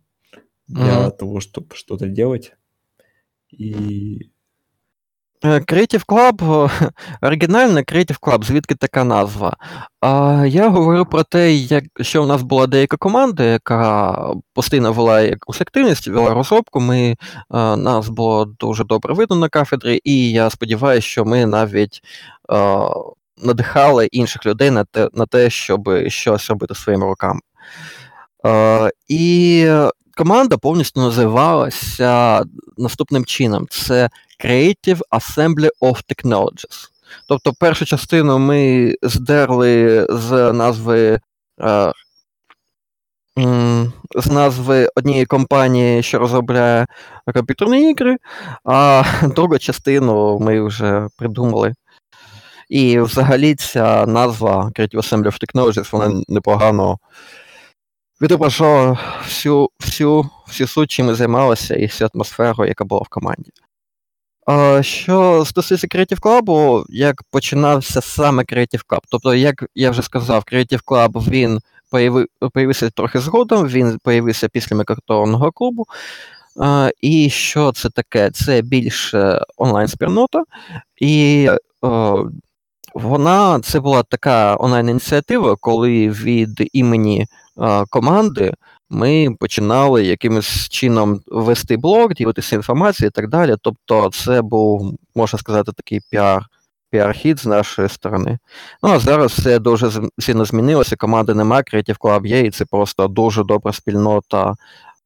[0.67, 1.17] для mm-hmm.
[1.17, 2.53] того, чтобы что-то делать.
[3.51, 4.31] И
[5.43, 6.69] Creative Club,
[7.21, 9.57] оригінальний Creative Club, звідки така назва?
[10.45, 11.59] Я говорю про те,
[12.01, 14.13] що в нас була деяка команда, яка
[14.53, 16.79] постійно вела якусь активність, вела розробку.
[16.79, 17.15] Ми,
[17.77, 22.01] Нас було дуже добре видно на кафедрі, і я сподіваюся, що ми навіть
[23.43, 27.39] надихали інших людей на те, на те, щоб щось робити своїми руками.
[29.07, 29.67] І
[30.15, 32.43] команда повністю називалася
[32.77, 34.09] наступним чином: це
[34.45, 36.89] Creative Assembly of Technologies.
[37.27, 41.19] Тобто, першу частину ми здерли з назви
[41.61, 41.91] е,
[44.15, 46.87] з назви однієї компанії, що розробляє
[47.33, 48.17] комп'ютерні ігри,
[48.63, 49.03] а
[49.35, 51.73] другу частину ми вже придумали.
[52.69, 56.97] І взагалі ця назва Creative Assembly of Technologies, вона непогано
[58.21, 63.51] відображала всю всю, всю суть, чим ми займалися, і всю атмосферу, яка була в команді.
[64.81, 68.99] Що стосується Creative Club, як починався саме Creative Club?
[69.09, 71.59] Тобто, як я вже сказав, Creative Club він
[72.53, 75.85] появився трохи згодом, він появився після мікротонного клубу.
[76.59, 78.31] А, І що це таке?
[78.31, 80.43] Це більше онлайн-спільнота,
[81.01, 81.49] і
[81.81, 82.25] о,
[82.93, 87.27] вона це була така онлайн-ініціатива, коли від імені
[87.89, 88.53] команди
[88.89, 93.55] ми починали якимось чином вести блог, ділитися інформацією і так далі.
[93.61, 96.45] Тобто, це був, можна сказати, такий піар.
[96.91, 98.39] Піар-хід з нашої сторони.
[98.83, 100.95] Ну, а зараз все дуже сильно змінилося.
[100.95, 104.55] Команди немає, Creative Club є, і це просто дуже добра спільнота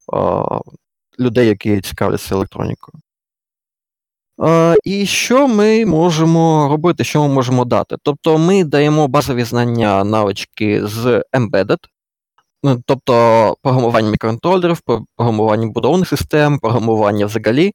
[0.08, 0.62] о,
[1.20, 3.02] людей, які цікавляться електронікою.
[4.38, 7.96] О, і що ми можемо робити, що ми можемо дати?
[8.04, 11.80] Тобто ми даємо базові знання навички з Embedded,
[12.64, 14.82] Ну, тобто програмування мікроконтролерів,
[15.18, 17.72] програмування будовних систем, програмування взагалі.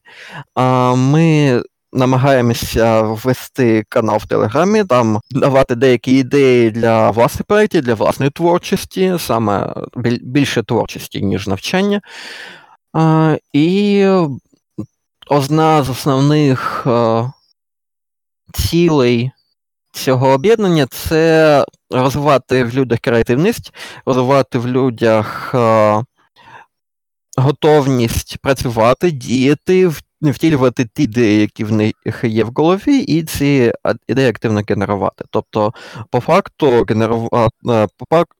[0.95, 1.61] Ми
[1.93, 9.15] намагаємося ввести канал в Телеграмі, там давати деякі ідеї для власних проєктів, для власної творчості,
[9.19, 9.73] саме
[10.21, 12.01] більше творчості, ніж навчання.
[13.53, 14.07] І
[15.27, 16.87] одна з основних
[18.53, 19.31] цілей
[19.91, 23.73] цього об'єднання це розвивати в людях креативність,
[24.05, 26.03] розвивати в людях е,
[27.37, 33.73] готовність працювати, діяти, втілювати ті ідеї, які в них є в голові, і ці
[34.07, 35.25] ідеї активно генерувати.
[35.29, 35.73] Тобто,
[36.11, 37.87] по факту, генерувати, е,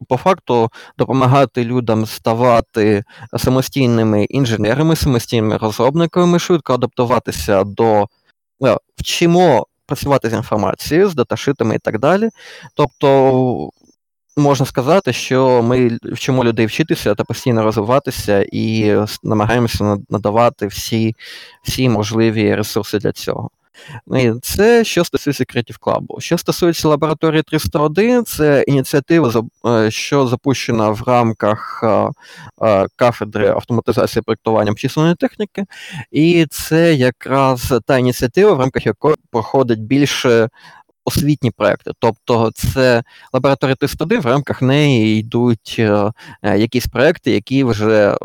[0.08, 3.04] по факту допомагати людям ставати
[3.38, 8.08] самостійними інженерами, самостійними розробниками, швидко адаптуватися до.
[8.64, 12.30] Е, вчимо працювати з інформацією, з даташитами і так далі.
[12.76, 13.70] Тобто,
[14.38, 21.16] можна сказати, що ми вчимо людей вчитися та постійно розвиватися і намагаємося надавати всі,
[21.64, 23.50] всі можливі ресурси для цього.
[24.16, 26.20] І Це що стосується Creative Club.
[26.20, 32.10] Що стосується лабораторії 301, це ініціатива, е, що запущена в рамках е,
[32.68, 35.66] е, кафедри автоматизації проєктування обчисленої техніки,
[36.12, 40.50] і це якраз та ініціатива, в рамках якої проходить більше.
[41.06, 45.82] Освітні проекти, тобто це лабораторія 301, в рамках неї йдуть
[46.44, 48.18] якісь проекти, які вже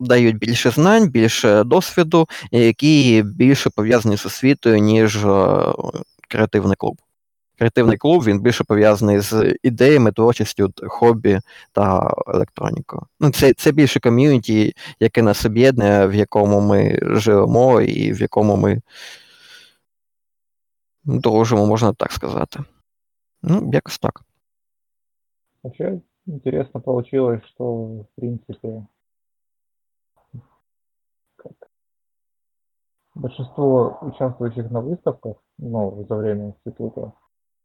[0.00, 5.72] дають більше знань, більше досвіду, які більше пов'язані з освітою, ніж е,
[6.28, 7.00] креативний клуб.
[7.58, 11.40] Креативний клуб він більше пов'язаний з ідеями, творчістю, хобі
[11.72, 13.02] та електронікою.
[13.20, 18.56] Ну, Це це більше ком'юніті, яке нас об'єднує, в якому ми живемо і в якому
[18.56, 18.80] ми
[21.04, 22.60] дружимо, можна так сказати.
[23.42, 24.22] Ну, якось так.
[25.62, 28.68] Вообще интересно получилось, что, в принципе,
[33.15, 37.11] Большинство участвующих на выставках, ну, за время института,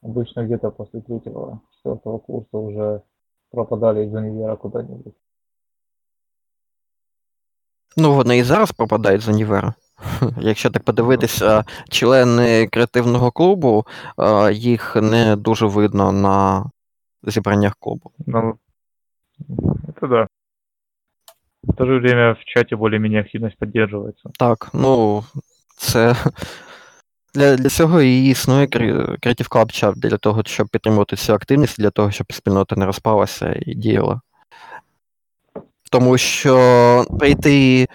[0.03, 3.03] обычно где-то после третьего, четвертого курса уже
[3.51, 5.15] пропадали из универа куда-нибудь.
[7.97, 9.75] Ну, вони і зараз пропадають з універа.
[10.39, 13.87] Якщо так подивитися, члени креативного клубу,
[14.53, 16.65] їх не дуже видно на
[17.23, 18.11] зібраннях клубу.
[18.27, 18.59] Ну,
[19.89, 20.29] это да.
[21.64, 24.30] В то же время в чате более-менее активность поддерживается.
[24.40, 25.24] Так, ну
[25.78, 26.16] це
[27.34, 31.90] для для цього і існує Creative Club Chat, для того, щоб підтримувати цю активність, для
[31.90, 34.22] того, щоб спільнота не розпалася і діяла.
[35.92, 37.88] Тому що прийти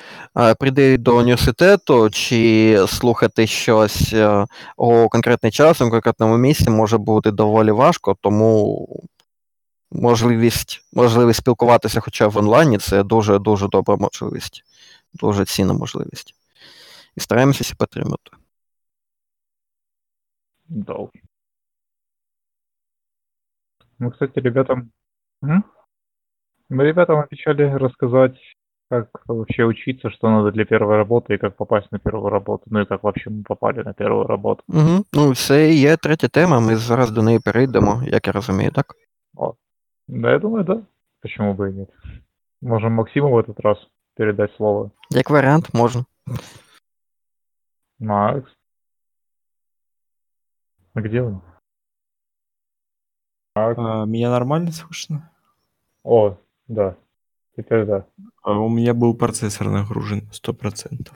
[0.59, 7.31] прийти до університету чи слухати щось е, у конкретний час, у конкретному місці може бути
[7.31, 8.89] доволі важко, тому
[9.92, 14.64] можливість можливість спілкуватися хоча б в онлайні це дуже-дуже добра можливість,
[15.14, 16.36] дуже цінна можливість.
[17.18, 18.32] І стараємося її підтримати.
[20.70, 21.08] Да.
[24.00, 24.92] Мы, кстати, ребятам...
[25.42, 28.38] Мы ребятам обещали рассказать,
[28.90, 32.64] как вообще учиться, что надо для первой работы и как попасть на первую работу.
[32.68, 34.64] Ну и как вообще мы попали на первую работу.
[34.68, 35.06] Угу.
[35.14, 38.96] Ну, це і є третя тема, ми зараз до неї перейдемо, як я розумію, так?
[39.36, 39.54] О,
[40.09, 40.83] Да, я думаю, да.
[41.21, 41.91] Почему бы и нет.
[42.61, 43.79] Можем Максиму в этот раз
[44.15, 44.91] передать слово.
[45.11, 46.07] Як вариант, можно.
[47.99, 48.51] Макс.
[50.95, 51.43] А где он?
[53.55, 53.79] Макс.
[53.79, 55.31] А, меня нормально слышно?
[56.03, 56.39] О,
[56.69, 56.97] да.
[57.57, 58.07] Теперь да.
[58.43, 61.11] А у меня был процессор нагружен 100%.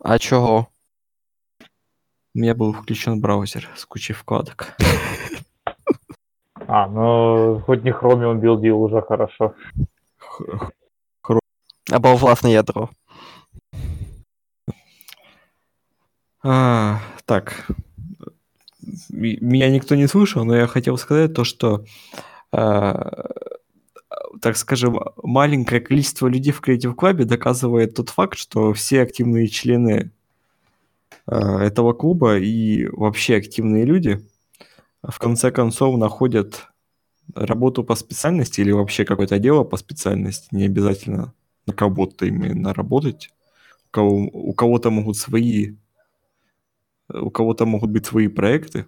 [0.00, 0.68] А чого?
[2.34, 4.76] У меня был включен браузер с кучей вкладок.
[6.68, 9.54] А, ну хоть не Chromium билдил уже хорошо.
[10.18, 10.70] Х-
[11.92, 12.90] Або власне ядро.
[16.42, 17.66] А, так.
[19.10, 21.84] Меня никто не слышал, но я хотел сказать то, что,
[22.52, 23.30] а,
[24.40, 30.10] так скажем, маленькое количество людей в Creative Club доказывает тот факт, что все активные члены
[31.26, 34.24] а, этого клуба и вообще активные люди
[35.08, 36.68] в конце концов находят
[37.34, 41.32] работу по специальности или вообще какое-то дело по специальности, не обязательно
[41.66, 43.30] на кого-то именно работать.
[43.88, 45.74] У, кого, у кого-то могут свои
[47.08, 48.86] у кого-то могут быть свои проекты.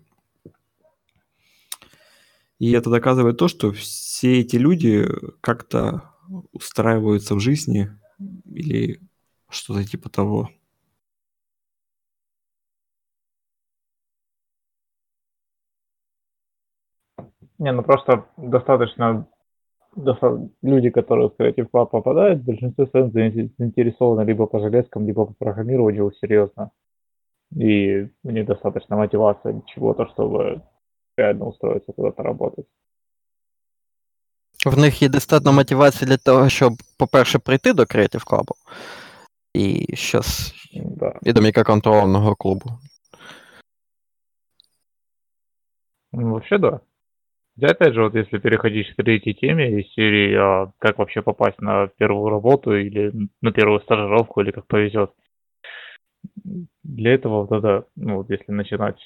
[2.58, 5.06] И это доказывает то, что все эти люди
[5.40, 6.10] как-то
[6.52, 7.90] устраиваются в жизни
[8.52, 9.00] или
[9.48, 10.50] что-то типа того.
[17.59, 19.25] Не, ну просто достаточно,
[19.95, 25.05] доста- люди, которые в Creative Club попадают, в большинстве своем заин- заинтересованы либо по железкам,
[25.07, 26.69] либо по программированию серьезно.
[27.55, 30.61] И у них достаточно мотивации чего-то, чтобы
[31.17, 32.65] реально устроиться куда-то работать.
[34.65, 38.51] В них є достатньо мотивації для того, щоб, по-перше, прийти до Creative Club.
[39.53, 41.19] І щас М, Да.
[41.23, 42.65] і до мікроконтрольного клубу.
[46.11, 46.79] Ну, вообще да.
[47.60, 51.60] Хотя, опять же, вот если переходить к третьей теме из серии, а как вообще попасть
[51.60, 55.10] на первую работу или на первую стажировку, или как повезет.
[56.84, 58.98] Для этого вот это, ну, вот если начинать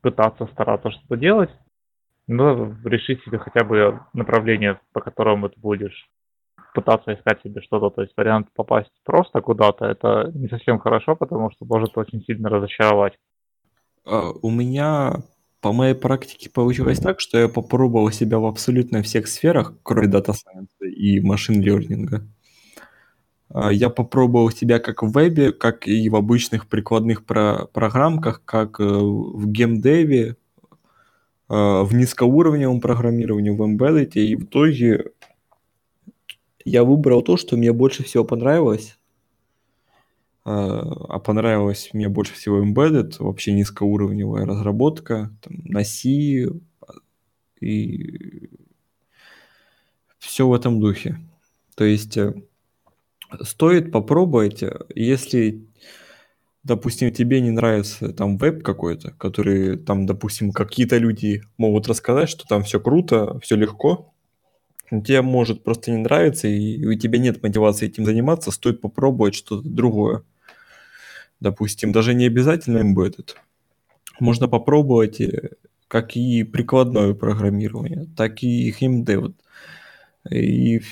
[0.00, 1.50] пытаться стараться что-то делать,
[2.26, 6.08] надо решить себе хотя бы направление, по которому ты будешь
[6.74, 7.90] пытаться искать себе что-то.
[7.90, 12.48] То есть вариант попасть просто куда-то, это не совсем хорошо, потому что может очень сильно
[12.48, 13.16] разочаровать.
[14.04, 15.22] А, У меня
[15.60, 20.32] по моей практике получилось так, что я попробовал себя в абсолютно всех сферах, кроме data
[20.32, 22.26] science а и machine learning а.
[23.50, 28.80] А, Я попробовал себя как в вебе, как и в обычных прикладных про- программках, как
[28.80, 30.36] э, в геймдеве,
[31.48, 35.10] а, в низкоуровневом программировании, в embedded, и в итоге
[36.64, 38.96] я выбрал то, что мне больше всего понравилось.
[40.52, 46.48] А понравилось мне больше всего embedded, вообще низкоуровневая разработка, там, на C
[47.60, 48.48] и
[50.18, 51.18] все в этом духе.
[51.74, 52.34] То есть э,
[53.42, 55.66] стоит попробовать, э, если,
[56.62, 62.46] допустим, тебе не нравится там веб какой-то, который там, допустим, какие-то люди могут рассказать, что
[62.46, 64.12] там все круто, все легко,
[64.90, 69.68] тебе может просто не нравиться, и у тебя нет мотивации этим заниматься, стоит попробовать что-то
[69.68, 70.22] другое.
[71.40, 73.36] Допустим, даже не обязательно embedded.
[74.20, 75.50] Можно попробовать э,
[75.88, 79.32] как и прикладное программирование, так и химдев.
[80.30, 80.82] И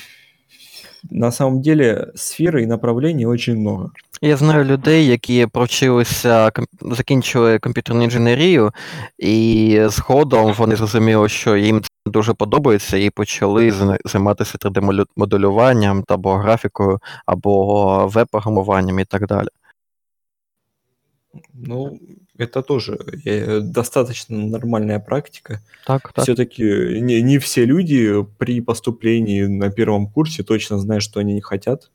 [1.11, 3.91] на самом деле сфер і направлений очень много.
[4.23, 8.73] Я знаю людей, які провчилися, закінчили комп'ютерну інженерію,
[9.19, 13.73] і згодом вони зрозуміли, що їм це дуже подобається, і почали
[14.05, 19.49] займатися 3D-моделюванням або графікою, або веб-програмуванням і так далі.
[21.53, 21.99] Ну,
[22.39, 25.61] это тоже э, достаточно нормальная практика.
[25.87, 26.25] Так, так.
[26.25, 26.63] Все-таки
[27.01, 31.91] не, не все люди при поступлении на первом курсе точно знают, что они не хотят.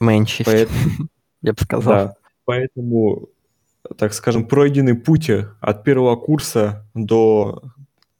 [0.00, 0.70] Меншість, Поэт-
[1.42, 1.84] я б сказав.
[1.84, 3.28] Да, поэтому,
[3.96, 7.62] так скажем, пройденный путь от первого курса до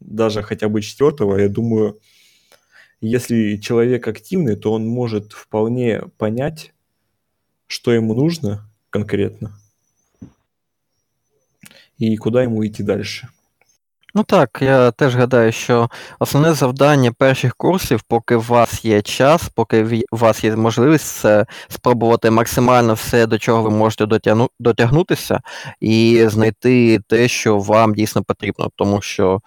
[0.00, 1.98] даже хотя бы четвертого, я думаю,
[3.00, 6.74] если человек активный, то он может вполне понять,
[7.66, 9.58] что ему нужно конкретно
[12.00, 13.04] и куди йому йти далі.
[14.16, 19.48] Ну так, я теж гадаю, що основне завдання перших курсів, поки у вас є час,
[19.54, 25.40] поки у вас є можливість, це спробувати максимально все, до чого ви можете дотягну, дотягнутися,
[25.80, 29.40] і знайти те, що вам дійсно потрібно, тому що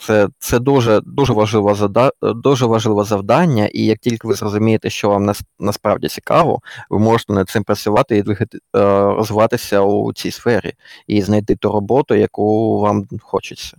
[0.00, 5.08] це, це дуже, дуже, важливе зада, дуже важливе завдання, і як тільки ви зрозумієте, що
[5.08, 6.58] вам нас, насправді цікаво,
[6.90, 8.60] ви можете над цим працювати і двигати, е,
[9.04, 10.72] розвиватися у цій сфері,
[11.06, 13.76] і знайти ту роботу, яку вам хочеться.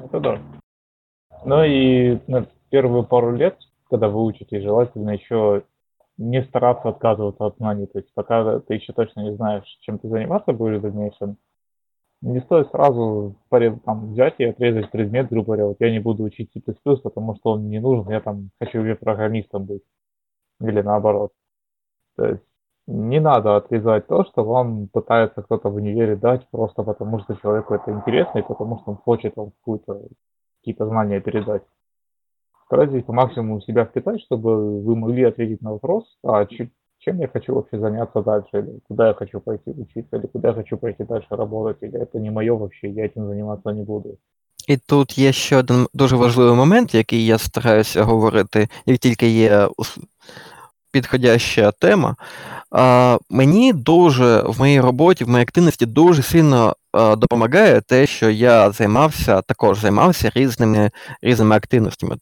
[0.00, 0.40] Это да.
[1.44, 3.56] Ну и на первые пару лет,
[3.90, 5.62] когда вы учитесь, желательно еще
[6.18, 7.86] не стараться отказываться от знаний.
[7.86, 11.36] То есть пока ты еще точно не знаешь, чем ты заниматься будешь в дальнейшем,
[12.21, 16.51] не стоит сразу там, взять и отрезать предмет, грубо говоря, вот я не буду учить
[16.53, 16.61] C++,
[17.03, 19.83] потому что он не нужен, я там хочу программистом быть.
[20.61, 21.31] Или наоборот.
[22.15, 22.43] То есть
[22.87, 27.73] не надо отрезать то, что вам пытается кто-то в универе дать, просто потому что человеку
[27.73, 30.07] это интересно и потому что он хочет вам какую-то,
[30.59, 31.63] какие-то знания передать.
[32.65, 36.45] Старайтесь по максимуму себя впитать, чтобы вы могли ответить на вопрос, а
[37.03, 40.53] чем я хочу вообще заняться дальше, или куда я хочу пойти учиться, или куда я
[40.53, 44.17] хочу пойти дальше работать, или это не моє вообще, я этим заниматься не буду.
[44.67, 49.69] І тут є ще один дуже важливий момент, який я стараюся говорити, як тільки є
[50.91, 52.15] підходяща тема.
[52.71, 58.71] А, Мені дуже в моїй роботі, в моїй активності дуже сильно допомагає те, що я
[58.71, 62.15] займався, також займався різними різними активностями.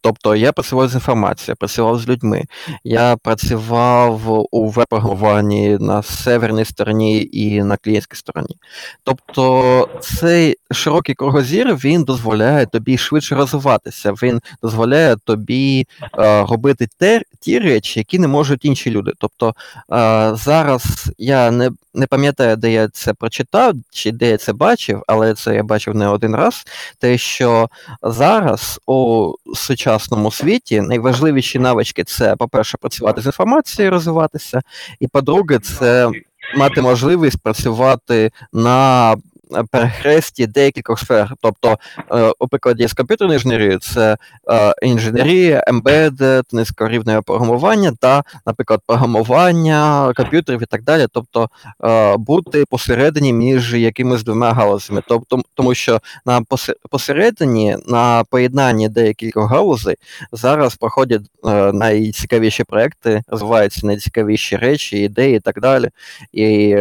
[0.00, 2.44] Тобто я працював з інформацією, працював з людьми,
[2.84, 8.56] я працював у веб-програмуванні на северній стороні і на клієнтській стороні.
[9.04, 15.86] Тобто цей широкий кругозір він дозволяє тобі швидше розвиватися, він дозволяє тобі
[16.18, 19.12] е, робити те, ті речі, які не можуть інші люди.
[19.18, 19.54] Тобто
[19.92, 25.02] е, зараз я не, не пам'ятаю, де я це прочитав чи де я це бачив,
[25.06, 26.64] але це я бачив не один раз.
[26.98, 27.68] Те, що
[28.02, 34.60] зараз у сучасному світі найважливіші навички це, по-перше, працювати з інформацією, розвиватися,
[35.00, 36.10] і по-друге, це
[36.56, 39.16] мати можливість працювати на
[39.70, 41.34] перехресті декількох сфер.
[41.40, 41.78] Тобто,
[42.12, 44.16] е, у прикладі з комп'ютерної інженерії це
[44.50, 51.06] е, інженерія, embedded, низькорівневе програмування та, наприклад, програмування комп'ютерів і так далі.
[51.12, 51.48] Тобто
[51.84, 55.02] е, бути посередині між якимись двома галузями.
[55.08, 56.42] Тобто, тому що на
[56.90, 59.96] посередині, на поєднанні декількох галузей
[60.32, 61.22] зараз проходять
[61.72, 65.88] найцікавіші проекти, розвиваються найцікавіші речі, ідеї і так далі.
[66.32, 66.76] І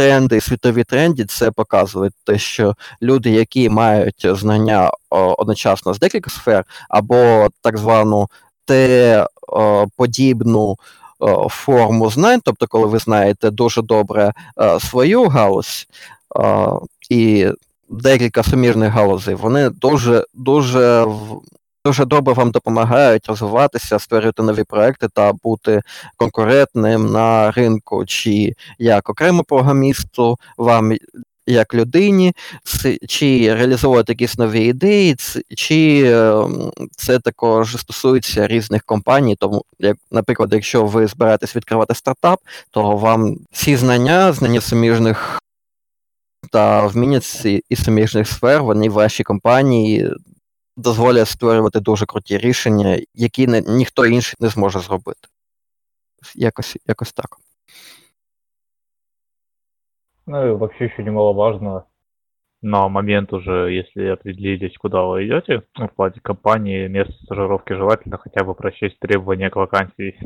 [0.00, 6.64] тренди, світові тренди це показують те, що люди, які мають знання одночасно з декілька сфер,
[6.88, 8.28] або так звану
[8.64, 9.26] те
[9.96, 10.76] подібну
[11.48, 14.32] форму знань, тобто, коли ви знаєте дуже добре
[14.80, 15.86] свою галузь
[17.10, 17.48] і
[17.88, 21.06] декілька сумірних галузей, вони дуже дуже
[21.84, 25.82] дуже добре вам допомагають розвиватися, створювати нові проекти та бути
[26.16, 30.92] конкурентним на ринку, чи як окремо програмісту, вам
[31.46, 32.32] як людині,
[33.08, 35.16] чи реалізовувати якісь нові ідеї,
[35.56, 39.36] чи ем, це також стосується різних компаній.
[39.36, 45.38] Тому, як, наприклад, якщо ви збираєтесь відкривати стартап, то вам всі знання, знання суміжних
[46.52, 47.20] та вміння
[47.68, 50.10] і суміжних сфер, вони в вашій компанії
[50.77, 55.27] дозволять створювати дуже круті рішення, які не, ніхто інший не зможе зробити.
[56.35, 57.37] Якось, якось так.
[60.27, 61.85] Ну и вообще еще немаловажно,
[62.61, 68.17] на момент уже, если определились, куда вы идете, ну, в плане компании, место стажировки желательно
[68.17, 70.19] хотя бы прочесть требования к вакансии.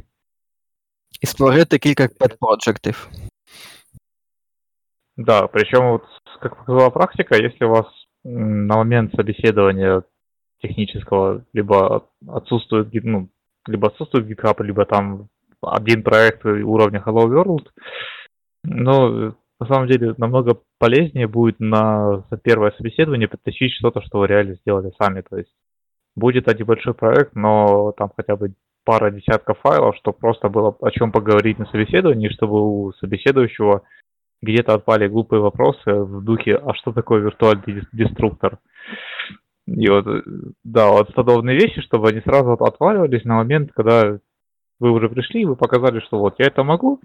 [1.21, 3.09] І створити кілька пет-проджектів.
[5.17, 6.03] Да, причем вот,
[6.41, 7.85] как показала практика, если у вас
[8.23, 10.03] на момент собеседования
[10.68, 13.28] технического либо отсутствует, ну,
[13.66, 15.28] либо отсутствует GitHub, либо там
[15.62, 17.66] один проект уровня Hello World,
[18.64, 24.54] ну, на самом деле намного полезнее будет на первое собеседование притащить что-то, что вы реально
[24.56, 25.22] сделали сами.
[25.22, 25.50] То есть
[26.16, 28.54] будет один большой проект, но там хотя бы
[28.84, 33.82] пара десятков файлов, чтобы просто было о чем поговорить на собеседовании, чтобы у собеседующего
[34.42, 38.58] где-то отпали глупые вопросы в духе, а что такое виртуальный деструктор?
[39.66, 40.06] И вот,
[40.62, 44.18] да, вот подобные вещи, чтобы они сразу отваливались на момент, когда
[44.78, 47.00] вы уже пришли, и вы показали, что вот я это могу,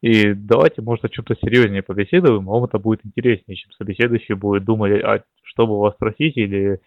[0.00, 5.02] и давайте, может, о чем-то серьезнее побеседуем, вам это будет интереснее, чем собеседующий будет думать,
[5.02, 6.80] а что бы вас спросить, или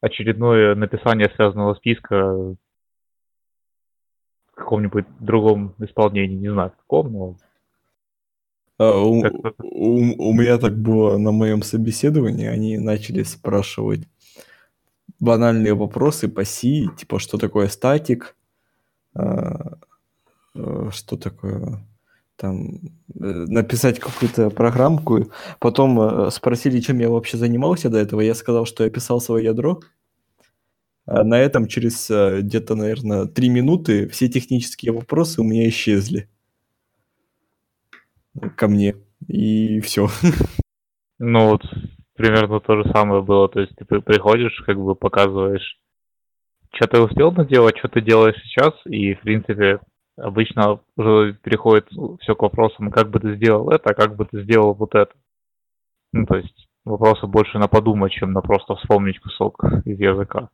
[0.00, 2.56] очередное написание связанного списка в
[4.54, 7.36] каком-нибудь другом исполнении, не знаю, в каком, но...
[8.78, 9.24] А, у,
[9.58, 14.02] у, у меня так было на моем собеседовании, они начали спрашивать
[15.20, 18.36] банальные вопросы по C, типа, что такое статик,
[19.14, 19.78] а,
[20.54, 21.84] а, что такое
[22.36, 22.80] там
[23.20, 25.32] э, написать какую-то программку.
[25.58, 28.20] Потом э, спросили, чем я вообще занимался до этого.
[28.20, 29.80] Я сказал, что я писал свое ядро.
[31.04, 36.28] А на этом через э, где-то, наверное, три минуты все технические вопросы у меня исчезли
[38.55, 38.95] ко мне.
[39.27, 40.07] И все.
[41.19, 41.61] Ну вот
[42.15, 43.49] примерно то же самое было.
[43.49, 45.79] То есть ты приходишь, как бы показываешь,
[46.73, 49.79] что ты успел наделать, что ты делаешь сейчас, и, в принципе,
[50.17, 51.87] обычно уже переходит
[52.21, 55.11] все к вопросам, как бы ты сделал это, а как бы ты сделал вот это.
[56.11, 60.49] Ну, то есть вопросы больше на подумать, чем на просто вспомнить кусок из язика.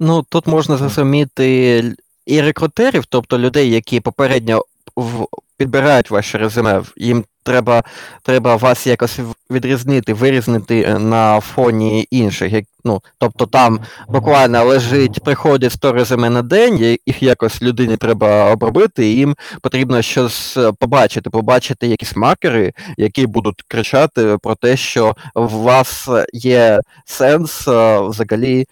[0.00, 1.82] Ну, тут можна зрозуміти
[2.26, 4.62] і рекрутерів, тобто людей, які попередньо
[5.57, 7.83] підбирають ваше резюме, їм треба
[8.23, 9.19] треба вас якось
[9.51, 12.63] відрізнити, вирізнити е, на фоні інших.
[12.85, 19.07] Ну, Тобто там буквально лежить, приходить 100 резюме на день, їх якось людині треба обробити,
[19.07, 25.15] і їм потрібно щось е, побачити, побачити якісь маркери, які будуть кричати про те, що
[25.35, 28.65] в вас є сенс е, взагалі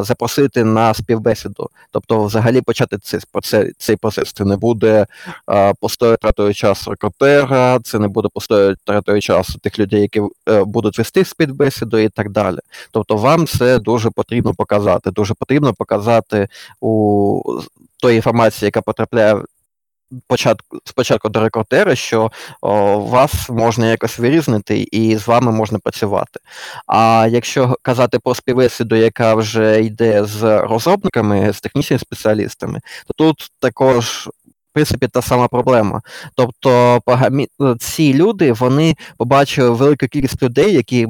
[0.00, 1.70] запросити на співбесіду.
[1.90, 3.20] Тобто, взагалі почати цей
[3.78, 4.32] цей процес.
[4.32, 5.06] Це не буде
[5.80, 10.98] пустою тратою часу рекрутера, це не буде пустою тратою часу тих людей, які е, будуть
[10.98, 12.58] вести співбесіду і так далі.
[12.90, 15.10] Тобто вам це дуже потрібно показати.
[15.10, 16.48] Дуже потрібно показати
[16.80, 17.42] у
[18.02, 19.42] той інформації, яка потрапляє
[20.26, 26.40] початку, спочатку до рекрутера, що о, вас можна якось вирізнити і з вами можна працювати.
[26.86, 33.50] А якщо казати про співбесіду, яка вже йде з розробниками, з технічними спеціалістами, то тут
[33.60, 34.28] також
[34.74, 36.02] принципі та сама проблема.
[36.34, 37.00] Тобто
[37.80, 41.08] ці люди вони побачили велику кількість людей, які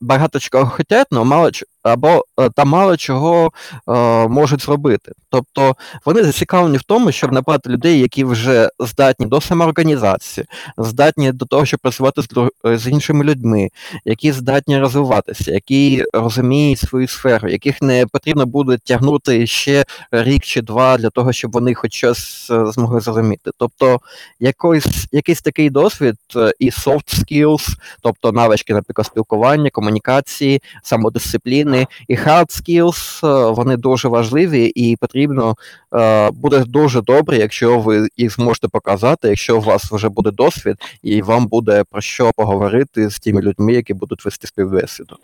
[0.00, 1.50] багато чого хотять, але мало
[1.84, 3.52] або е, та мало чого
[3.88, 3.92] е,
[4.28, 5.12] можуть зробити.
[5.30, 10.46] Тобто вони зацікавлені в тому, щоб набрати людей, які вже здатні до самоорганізації,
[10.78, 12.28] здатні до того, щоб працювати з,
[12.66, 13.68] е, з іншими людьми,
[14.04, 20.62] які здатні розвиватися, які розуміють свою сферу, яких не потрібно буде тягнути ще рік чи
[20.62, 23.50] два для того, щоб вони хоч щось е, змогли зрозуміти.
[23.58, 24.00] Тобто
[24.40, 26.16] якийсь, якийсь такий досвід
[26.58, 27.68] і soft skills,
[28.00, 34.96] тобто навички, наприклад, спілкування, комунікації, самодисципліни вони і hard skills, е, вони дуже важливі і
[34.96, 35.54] потрібно
[35.94, 40.76] е, буде дуже добре, якщо ви їх зможете показати, якщо у вас вже буде досвід,
[41.02, 45.16] і вам буде про що поговорити з тими людьми, які будуть вести співбесіду.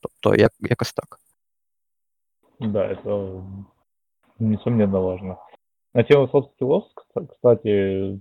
[0.00, 1.18] Тобто, як, якось так.
[2.60, 3.42] Да, это
[4.38, 5.36] несомненно важно.
[5.94, 6.84] На тему soft skills,
[7.30, 8.20] кстати,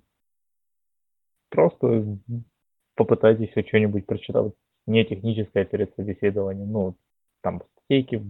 [1.50, 2.18] просто
[2.96, 4.54] попытайтесь что-нибудь прочитать
[4.88, 6.72] не техническое перед собеседованием.
[6.72, 6.96] Ну,
[7.43, 8.23] там стейки,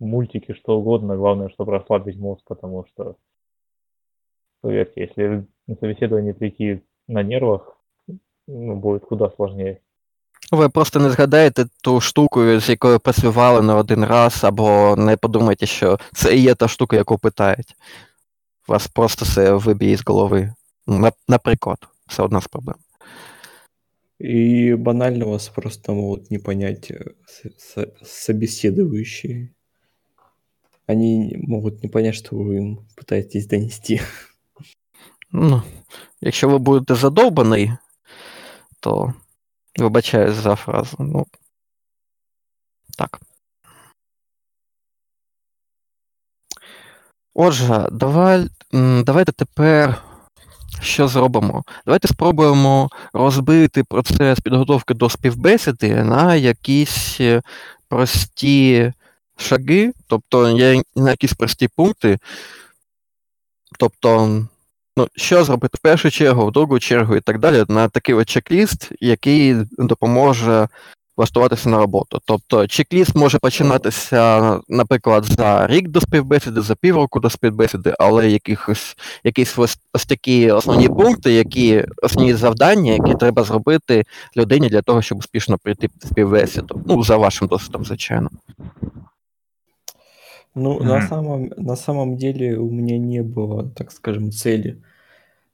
[0.00, 3.16] мультики, что угодно, главное, чтобы расслабить мозг, потому что,
[4.60, 7.78] поверьте, если на собеседование прийти на нервах,
[8.46, 9.80] ну, будет куда сложнее.
[10.52, 15.66] Ви просто не згадаєте ту штуку, з якою працювали на один раз, або не подумайте,
[15.66, 17.76] що це і є та штука, яку питають.
[18.68, 20.54] Вас просто все виб'є з голови.
[21.28, 22.76] Наприклад, це одна з проблем.
[24.19, 27.13] И банально вас просто могут не понять э,
[28.03, 29.55] собеседующие.
[30.85, 34.01] Они могут не понять, что вы им пытаетесь донести.
[35.31, 35.61] Ну,
[36.21, 37.71] якщо ви будете задовбаний,
[38.79, 39.13] то
[39.79, 40.97] вибачаюсь за фразу.
[40.99, 41.25] Ну,
[42.97, 43.19] так.
[47.33, 50.08] Отже, давай, давайте тепер
[50.81, 51.63] що зробимо?
[51.85, 57.41] Давайте спробуємо розбити процес підготовки до співбесіди на якісь е,
[57.89, 58.93] прості
[59.37, 60.57] шаги, тобто
[60.95, 62.17] на якісь прості пункти.
[63.79, 64.27] Тобто,
[64.97, 68.27] ну, що зробити в першу чергу, в другу чергу і так далі, на такий от
[68.27, 70.67] чек-ліст, який допоможе
[71.19, 72.19] влаштуватися на роботу.
[72.25, 78.97] Тобто чек-ліст може починатися, наприклад, за рік до співбесіди, за півроку до співбесіди, але якихось
[79.23, 84.03] якісь ось, ось такі основні пункти, які основні завдання, які треба зробити
[84.37, 86.81] людині для того, щоб успішно прийти в співбесіду.
[86.85, 88.29] Ну, за вашим досвідом, звичайно.
[90.55, 90.85] Ну, mm-hmm.
[90.85, 94.81] на самом, на самом деле у меня не было, так скажем, цели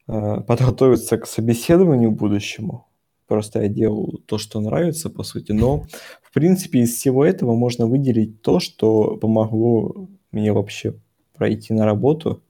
[0.08, 2.86] э, подготовиться к собеседованию будущему.
[3.28, 5.52] Просто я делал то, что нравится, по сути.
[5.52, 5.86] Но,
[6.22, 10.94] в принципе, из всего этого можно выделить то, что помогло мне вообще
[11.34, 12.44] пройти на работу.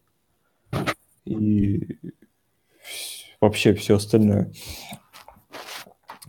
[1.23, 1.97] И
[3.39, 4.51] вообще все остальное.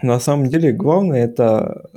[0.03, 1.91] На самом деле, главное это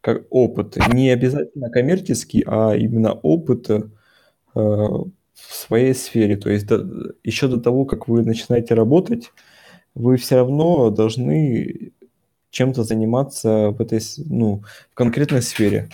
[0.00, 0.76] как опыт.
[0.92, 3.82] Не обязательно коммерческий, а именно опыт э,
[4.54, 6.36] в своей сфере.
[6.36, 9.32] То есть до, еще до того, как вы начинаете работать,
[9.94, 11.92] вы все равно должны
[12.50, 15.88] чем-то заниматься в этой, ну, в конкретной сфере.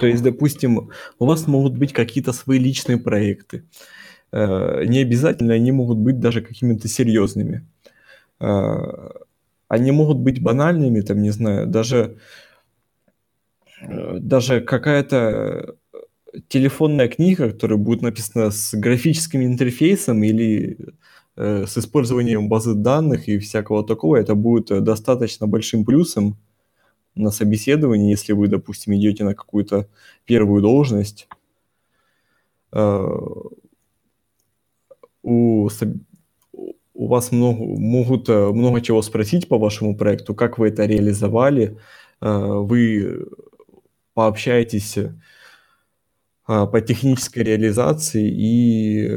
[0.00, 3.64] То есть, допустим, у вас могут быть какие-то свои личные проекты.
[4.32, 7.66] Э, не обязательно они могут быть даже какими-то серьезными.
[8.40, 9.10] Э,
[9.68, 12.18] они могут быть банальными, там, не знаю, даже,
[13.80, 15.76] э, даже какая-то
[16.48, 20.78] телефонная книга, которая будет написана с графическим интерфейсом или
[21.36, 26.38] с использованием базы данных и всякого такого, это будет э, достаточно большим плюсом
[27.14, 29.88] на собеседовании, если вы, допустим, идете на какую-то
[30.24, 31.28] первую должность.
[32.72, 33.06] Э,
[35.22, 35.68] у,
[36.94, 41.78] у вас много, могут э, много чего спросить по вашему проекту, как вы это реализовали,
[42.18, 43.26] вы
[44.14, 44.96] пообщаетесь
[46.46, 49.10] по технической реализации и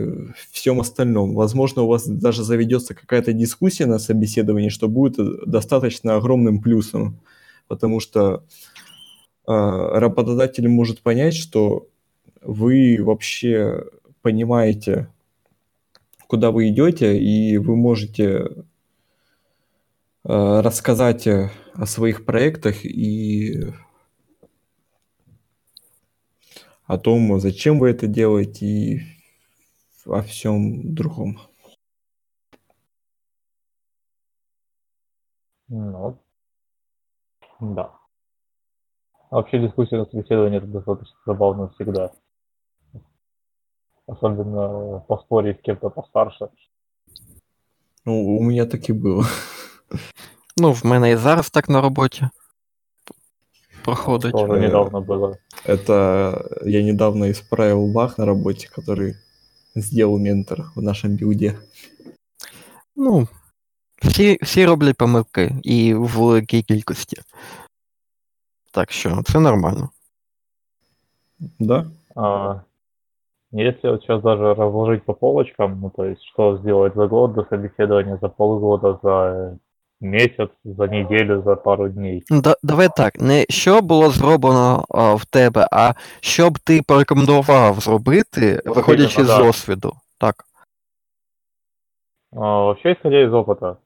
[0.51, 1.35] всем остальном.
[1.35, 7.19] Возможно, у вас даже заведется какая-то дискуссия на собеседовании, что будет достаточно огромным плюсом,
[7.67, 8.43] потому что
[9.45, 11.87] работодатель может понять, что
[12.41, 13.83] вы вообще
[14.21, 15.09] понимаете,
[16.27, 18.49] куда вы идете, и вы можете э,
[20.23, 23.73] рассказать о своих проектах и
[26.89, 29.01] о том, зачем вы это делаете, и
[30.07, 31.37] о всем другом.
[35.67, 36.17] Ну,
[37.59, 37.93] да.
[39.29, 42.11] Вообще дискуссия на собеседовании это достаточно забавно всегда.
[44.07, 46.49] Особенно поспорить с кем-то постарше.
[48.03, 49.25] Ну, у меня так и было.
[50.57, 52.29] Ну, в мене і зараз так на роботі
[53.88, 54.32] проходить.
[54.32, 55.38] Тоже недавно было.
[55.64, 59.14] Это я недавно исправил баг на работе, который
[59.74, 61.58] сделал ментор в нашем билде.
[62.96, 63.28] Ну,
[64.02, 67.16] всі, всі роблять помилки і в великій кількості.
[68.72, 69.90] Так що це нормально.
[71.58, 71.86] Да.
[72.16, 72.60] А,
[73.52, 77.44] если вот сейчас даже разложить по полочкам, ну то есть что сделать за год до
[77.44, 79.58] собеседования, за полгода, за
[80.01, 82.23] месяц, за неделю, за пару дней.
[82.29, 87.79] Да, давай так, не що було зроблено а, в тебе, а що б ти порекомендував
[87.79, 89.93] зробити, виходячи з досвіду.
[90.19, 90.35] Так.
[92.31, 93.77] А, вообще, исходя из опыта,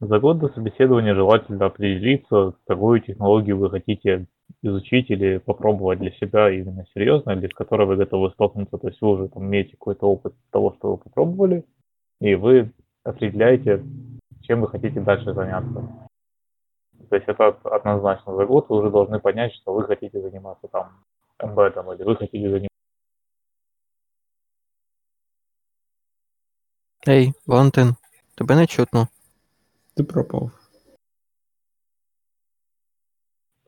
[0.00, 4.26] за год до собеседования желательно определиться, какую технологию вы хотите
[4.62, 8.78] изучить или попробовать для себя именно серьезно, или с которой вы готовы столкнуться.
[8.78, 11.64] То есть вы уже там имеете какой-то опыт того, что вы попробовали,
[12.20, 12.72] и вы
[13.04, 13.82] определяете,
[14.42, 16.08] чем вы хотите дальше заняться.
[17.08, 21.04] То есть это однозначно за год вы уже должны понять, что вы хотите заниматься там
[21.38, 22.68] эмбедом, или вы хотите заниматься
[27.04, 27.96] Ей, Валентин,
[28.36, 29.08] тебе не чутно.
[29.96, 30.52] Ты пропал.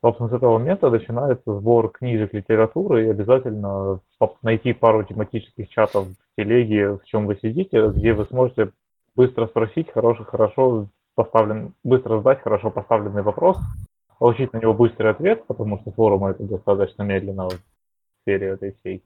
[0.01, 4.01] Собственно, с этого момента начинается сбор книжек литературы, и обязательно
[4.43, 8.70] найти пару тематических чатов в телеге, в чем вы сидите, где вы сможете
[9.15, 13.59] быстро спросить хороший, хорошо поставлен, быстро задать хорошо поставленный вопрос,
[14.19, 17.61] получить на него быстрый ответ, потому что форумы это достаточно медленно в
[18.23, 19.05] сфере этой всей.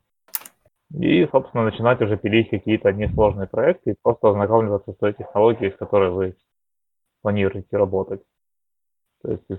[0.95, 5.77] И, собственно, начинать уже пилить какие-то несложные проекты и просто ознакомливаться с той технологией, с
[5.77, 6.37] которой вы
[7.21, 8.23] планируете работать.
[9.23, 9.59] То есть из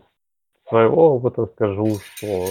[0.68, 2.45] своего опыта скажу, что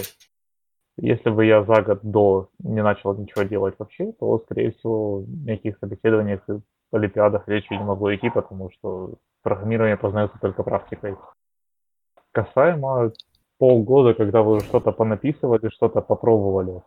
[0.97, 5.25] если бы я за год до не начал ничего делать вообще, то, скорее всего, о
[5.47, 6.41] каких собеседованиях
[6.95, 11.15] олимпиадах речи не могло идти, потому что программирование познается только практикой.
[12.31, 13.11] Касаемо
[13.57, 16.81] полгода, когда вы что-то понаписывали, что-то попробовали,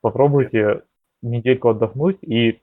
[0.00, 0.82] попробуйте
[1.22, 2.62] недельку отдохнуть и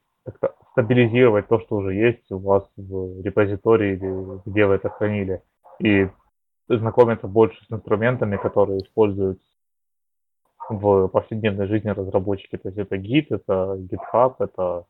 [0.72, 5.42] стабилизировать то, что уже есть у вас в репозитории или где вы это хранили.
[5.80, 6.08] И
[6.68, 9.42] знакомиться больше с инструментами, которые используют
[10.70, 12.58] в повседневной жизни разработчики.
[12.58, 14.86] То есть это Git, это GitHub, это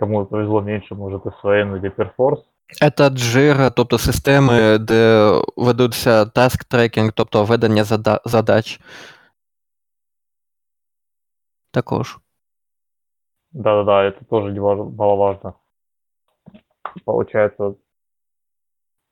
[0.00, 2.42] кому повезло меньше, может SVN или Perforce.
[2.72, 8.80] Це Jira, тобто системи, де ведуться task tracking, тобто ведення зада- задач.
[11.70, 12.18] Також.
[13.52, 15.54] Да-да-да, это тоже неваж- маловажно.
[17.04, 17.74] Получается,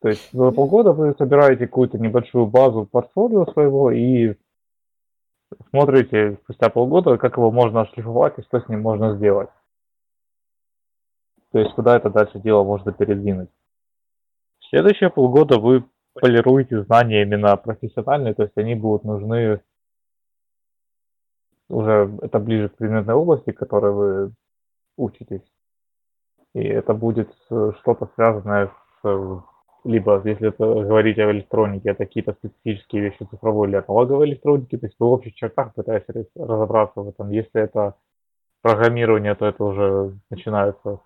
[0.03, 4.35] то есть за полгода вы собираете какую-то небольшую базу портфолио своего и
[5.71, 9.49] смотрите спустя полгода, как его можно ошлифовать и что с ним можно сделать.
[11.53, 13.51] То есть куда это дальше дело можно передвинуть.
[14.71, 15.85] Следующие полгода вы
[16.15, 19.61] полируете знания именно профессиональные, то есть они будут нужны
[21.69, 24.33] уже это ближе к предметной области, которой вы
[24.97, 25.43] учитесь.
[26.55, 29.41] И это будет э, что-то связанное с э,
[29.85, 34.87] либо, если это говорить о электронике, это какие-то специфические вещи цифровой или аналоговой электроники, то
[34.87, 37.31] есть в общих чертах пытаетесь раз- разобраться в этом.
[37.31, 37.95] Если это
[38.61, 41.01] программирование, то это уже начинается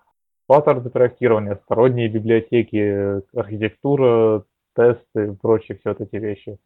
[0.53, 4.43] паттерны проектирования, сторонние библиотеки, э, архитектура,
[4.75, 6.59] тесты, прочие все вот эти вещи.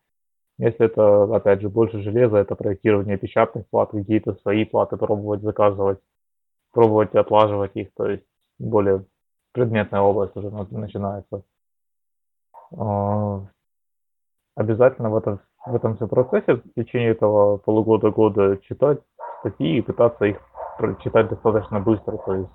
[0.57, 5.99] Если это, опять же, больше железа, это проектирование печатных плат, какие-то свои платы пробовать заказывать,
[6.73, 8.25] пробовать отлаживать их, то есть
[8.59, 9.05] более
[9.53, 11.43] предметная область уже на- начинается.
[12.77, 13.45] А,
[14.55, 18.99] Обязательно в этом, в этом все процессе в течение этого полугода-года читать
[19.39, 20.41] статьи и пытаться их
[20.77, 22.49] прочитать достаточно быстро, то есть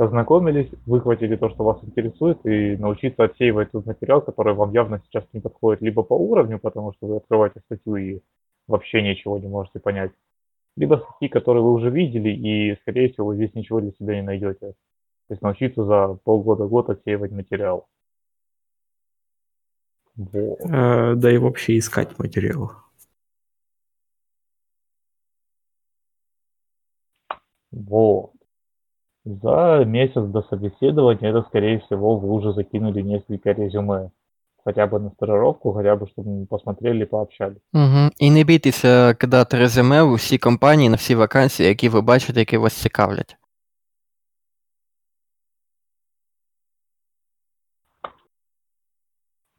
[0.00, 5.24] ознакомились, выхватили то, что вас интересует, и научиться отсеивать тот материал, который вам явно сейчас
[5.32, 8.20] не подходит либо по уровню, потому что вы открываете статью и
[8.66, 10.12] вообще ничего не можете понять,
[10.76, 14.22] либо статьи, которые вы уже видели, и, скорее всего, вы здесь ничего для себя не
[14.22, 14.72] найдете.
[15.28, 17.86] То есть научиться за полгода-год отсеивать материал.
[20.16, 20.58] Вот.
[20.70, 22.72] А, да и вообще искать материал.
[27.70, 28.32] Вот.
[29.25, 34.11] За месяц до собеседования это, скорее всего, вы уже закинули несколько резюме.
[34.63, 37.61] Хотя бы на стажировку, хотя бы, щоб ми посмотрели, пообщались.
[37.73, 38.09] Угу.
[38.17, 42.57] І не бійтеся кидати резюме в усі компанії на всі вакансії, які ви бачите, які
[42.57, 43.37] вас цікавлять.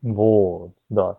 [0.03, 1.17] Вот, да.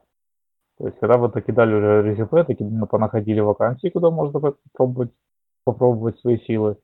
[0.77, 5.11] То есть, когда вы докидали уже резюме, таки понаходили вакансии, куда можно попробовать,
[5.63, 6.77] попробовать свои силы,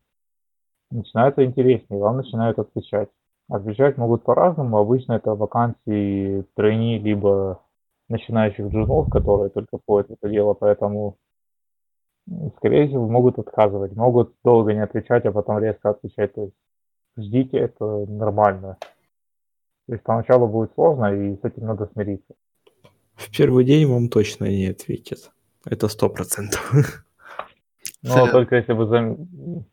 [0.91, 3.09] Начинается интереснее, вам начинают отвечать.
[3.49, 4.76] Отвечать могут по-разному.
[4.78, 7.62] Обычно это вакансии тройни, либо
[8.09, 11.16] начинающих джунов, которые только входят в это дело, поэтому,
[12.57, 16.34] скорее всего, могут отказывать, могут долго не отвечать, а потом резко отвечать.
[16.34, 16.55] То есть
[17.16, 18.78] ждите, это нормально.
[19.86, 22.34] То есть поначалу будет сложно, и с этим надо смириться.
[23.14, 25.30] В первый день вам точно не ответят.
[25.64, 26.72] Это сто процентов.
[28.03, 29.16] Ну, только если вы за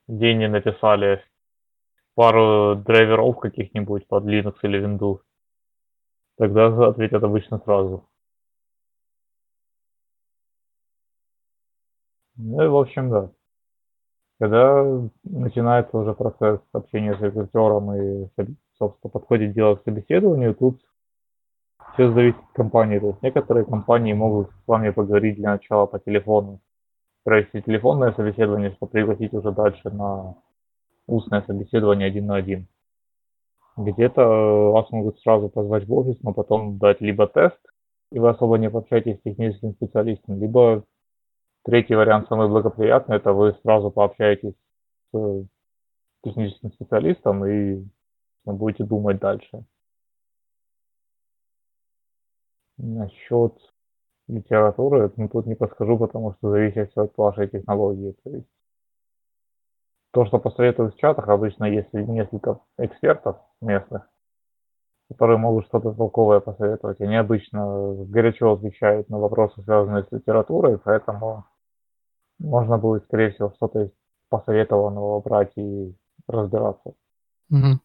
[0.07, 1.23] день написали
[2.15, 5.19] пару драйверов каких-нибудь под Linux или Windows,
[6.37, 8.07] тогда ответят обычно сразу.
[12.37, 13.31] Ну и в общем, да.
[14.39, 14.83] Когда
[15.23, 18.27] начинается уже процесс общения с рекрутером и,
[18.77, 20.81] собственно, подходит дело к собеседованию, тут
[21.93, 22.99] все зависит от компании.
[22.99, 26.59] То есть некоторые компании могут с вами поговорить для начала по телефону,
[27.25, 30.35] провести телефонное собеседование, чтобы пригласить уже дальше на
[31.07, 32.67] устное собеседование один на один.
[33.75, 37.59] Где-то э, вас могут сразу позвать в офис, но потом дать либо тест,
[38.11, 40.83] и вы особо не пообщаетесь с техническим специалистом, либо
[41.63, 44.53] третий вариант, самый благоприятный, это вы сразу пообщаетесь
[45.11, 45.47] с
[46.23, 47.83] техническим специалистом и
[48.45, 49.65] будете думать дальше.
[52.77, 53.57] Насчет
[54.27, 58.15] литературы, ну тут не подскажу, потому что зависит все от вашей технологии.
[58.23, 58.47] То есть
[60.11, 64.09] то, что посоветуют в чатах, обычно есть несколько экспертов местных,
[65.09, 67.01] которые могут что-то толковое посоветовать.
[67.01, 71.45] Они обычно горячо отвечают на вопросы, связанные с литературой, поэтому
[72.39, 73.91] можно будет, скорее всего, что-то из
[74.29, 75.93] посоветованного брать и
[76.27, 76.93] разбираться.
[77.51, 77.79] Угу.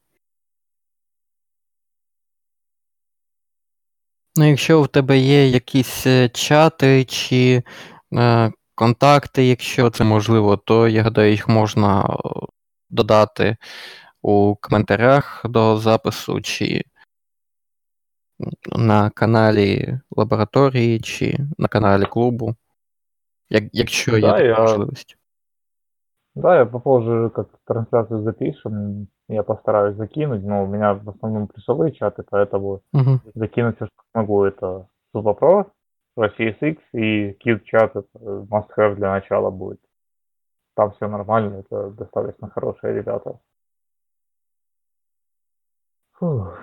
[4.41, 7.63] Ну, якщо в тебе є якісь чати чи
[8.15, 12.17] е, контакти, якщо це можливо, то я гадаю, їх можна е,
[12.91, 13.57] додати
[14.23, 16.85] у коментарях до запису, чи
[18.77, 22.57] на каналі лабораторії, чи на каналі клубу,
[23.51, 24.61] як, якщо є така я...
[24.61, 25.17] можливість.
[26.35, 31.93] Да, я попозже как трансляцию запишем, я постараюсь закинуть, но у меня в основном плюсовые
[31.93, 33.21] чаты, поэтому угу.
[33.35, 35.73] закинуть все, что смогу, это Супопро,
[36.17, 39.81] CSX и Kid чат это must have для начала будет.
[40.75, 43.41] Там все нормально, это достаточно хорошие ребята.
[46.13, 46.57] Фух.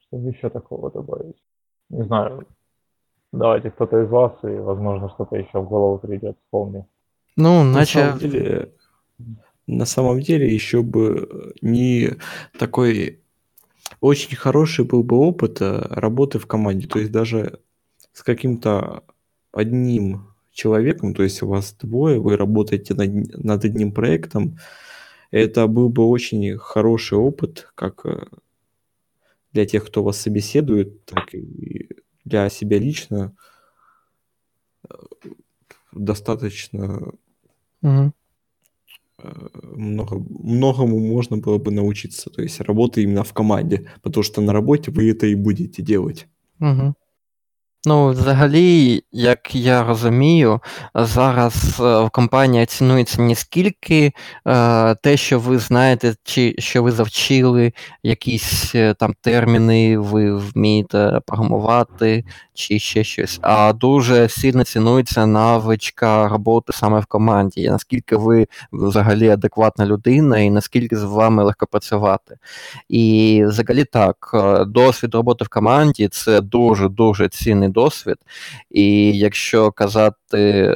[0.00, 1.40] Что еще такого добавить?
[1.90, 2.46] Не знаю.
[3.32, 6.84] Давайте кто-то из вас, и, возможно, что-то еще в голову придет, вспомни.
[7.36, 8.00] Ну, начал...
[8.00, 8.72] На самом деле,
[9.66, 12.16] на самом деле еще бы не
[12.58, 13.20] такой
[14.00, 16.86] очень хороший был бы опыт э, работы в команде.
[16.86, 17.60] То есть даже
[18.12, 19.04] с каким-то
[19.52, 24.58] одним человеком, то есть у вас двое, вы работаете над, над одним проектом,
[25.30, 28.26] это был бы очень хороший опыт, как э,
[29.52, 31.88] для тех, кто вас собеседует, так и
[32.24, 33.34] для себя лично
[34.88, 34.94] э,
[35.92, 37.12] достаточно
[37.82, 38.12] угу.
[39.75, 42.29] много, многому можно было бы научиться.
[42.29, 46.27] То есть работа именно в команде, потому что на работе вы это и будете делать.
[46.59, 46.95] Угу.
[47.87, 50.59] Ну, взагалі, як я розумію,
[50.95, 54.11] зараз е, в компанії цінується не скільки
[54.47, 57.73] е, те, що ви знаєте, чи що ви завчили
[58.03, 62.23] якісь е, там терміни, ви вмієте програмувати,
[62.60, 67.70] чи ще щось, а дуже сильно цінується навичка роботи саме в команді.
[67.70, 72.36] Наскільки ви взагалі адекватна людина, і наскільки з вами легко працювати.
[72.88, 74.30] І взагалі так,
[74.66, 78.16] досвід роботи в команді це дуже дуже цінний досвід.
[78.70, 80.74] І якщо казати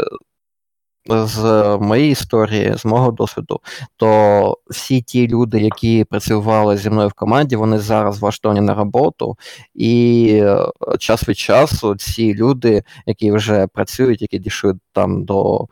[1.07, 1.43] з
[1.81, 3.61] моєї історії, з мого досвіду,
[3.97, 9.37] то всі ті люди, які працювали зі мною в команді, вони зараз влаштовані на роботу,
[9.75, 10.67] і е,
[10.99, 15.67] час від часу ці люди, які вже працюють, які дійшли там до.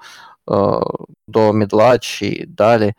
[0.50, 0.80] Е,
[1.28, 2.92] до мідла чи далі.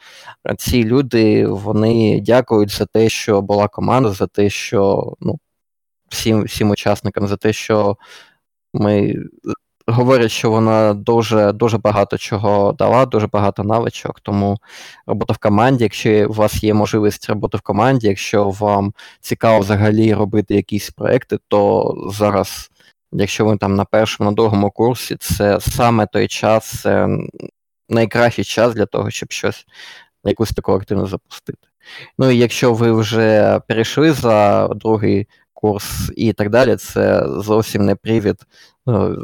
[0.57, 5.39] Ці люди вони дякують за те, що була команда, за те, що ну,
[6.09, 7.97] всім всім учасникам, за те, що
[8.73, 9.15] ми
[9.87, 14.19] говорять, що вона дуже дуже багато чого дала, дуже багато навичок.
[14.19, 14.57] Тому
[15.07, 20.13] робота в команді, якщо у вас є можливість роботи в команді, якщо вам цікаво взагалі
[20.13, 22.71] робити якісь проекти, то зараз,
[23.11, 27.07] якщо ви там на першому, на другому курсі, це саме той час, це
[27.89, 29.65] найкращий час для того, щоб щось
[30.23, 31.67] якусь таку активність запустити.
[32.17, 37.95] Ну і якщо ви вже перейшли за другий курс і так далі, це зовсім не
[37.95, 38.35] привід
[38.85, 39.17] ну,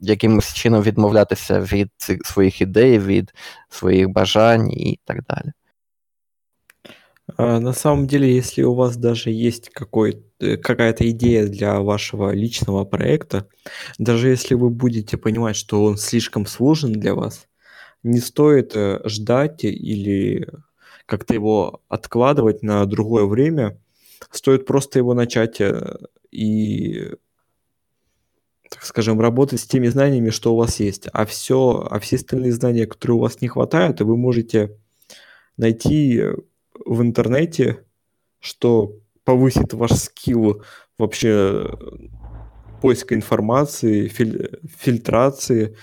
[0.00, 1.90] якимось чином відмовлятися від
[2.24, 3.34] своїх ідей, від
[3.68, 5.52] своих бажань и так далее.
[7.38, 13.46] На самом деле, если у вас даже есть э, какая-то идея для вашего личного проекта,
[13.98, 17.48] даже если вы будете понимать, что он слишком сложен для вас,
[18.02, 20.48] не стоит э, ждать или
[21.06, 23.78] как-то его откладывать на другое время.
[24.30, 25.98] Стоит просто его начать э,
[26.30, 27.12] и
[28.69, 31.07] так скажем, работать с теми знаниями, что у вас есть.
[31.13, 34.77] А все, а все остальные знания, которые у вас не хватает, вы можете
[35.57, 36.21] найти
[36.73, 37.83] в интернете,
[38.39, 40.63] что повысит ваш скилл
[40.97, 41.67] вообще
[42.81, 45.75] поиска информации, филь, фильтрации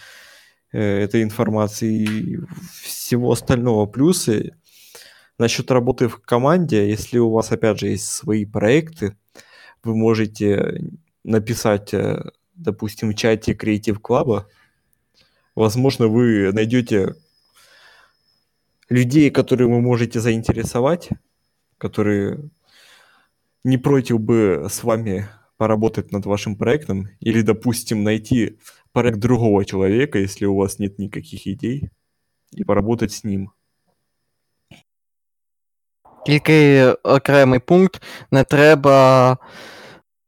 [0.73, 2.39] э, этой информации и
[2.83, 3.87] всего остального.
[3.87, 4.55] Плюсы
[5.39, 9.17] насчет работы в команде, если у вас, опять же, есть свои проекты,
[9.83, 10.81] вы можете
[11.25, 14.45] написать э, допустим, в чате Creative Club,
[15.55, 17.15] возможно, вы найдете
[18.89, 21.11] людей, которые вы можете заинтересовать,
[21.79, 22.51] которые
[23.65, 28.59] не против бы с вами поработать над вашим проектом, или, допустим, найти
[28.93, 31.91] проект другого человека, если у вас нет никаких идей,
[32.53, 33.51] і поработать з ним.
[36.27, 39.39] Тільки окремий пункт, не треба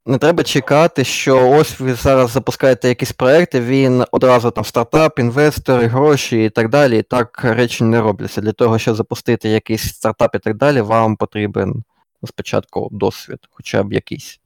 [0.07, 5.87] не треба чекати, що ось ви зараз запускаєте якісь проекти, він одразу там стартап, інвестори,
[5.87, 7.01] гроші і так далі.
[7.01, 8.41] Так речі не робляться.
[8.41, 11.83] Для того, щоб запустити якийсь стартап і так далі, вам потрібен
[12.25, 14.39] спочатку досвід, хоча б якийсь.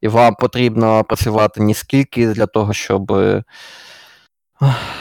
[0.00, 3.12] І вам потрібно працювати не скільки для того, щоб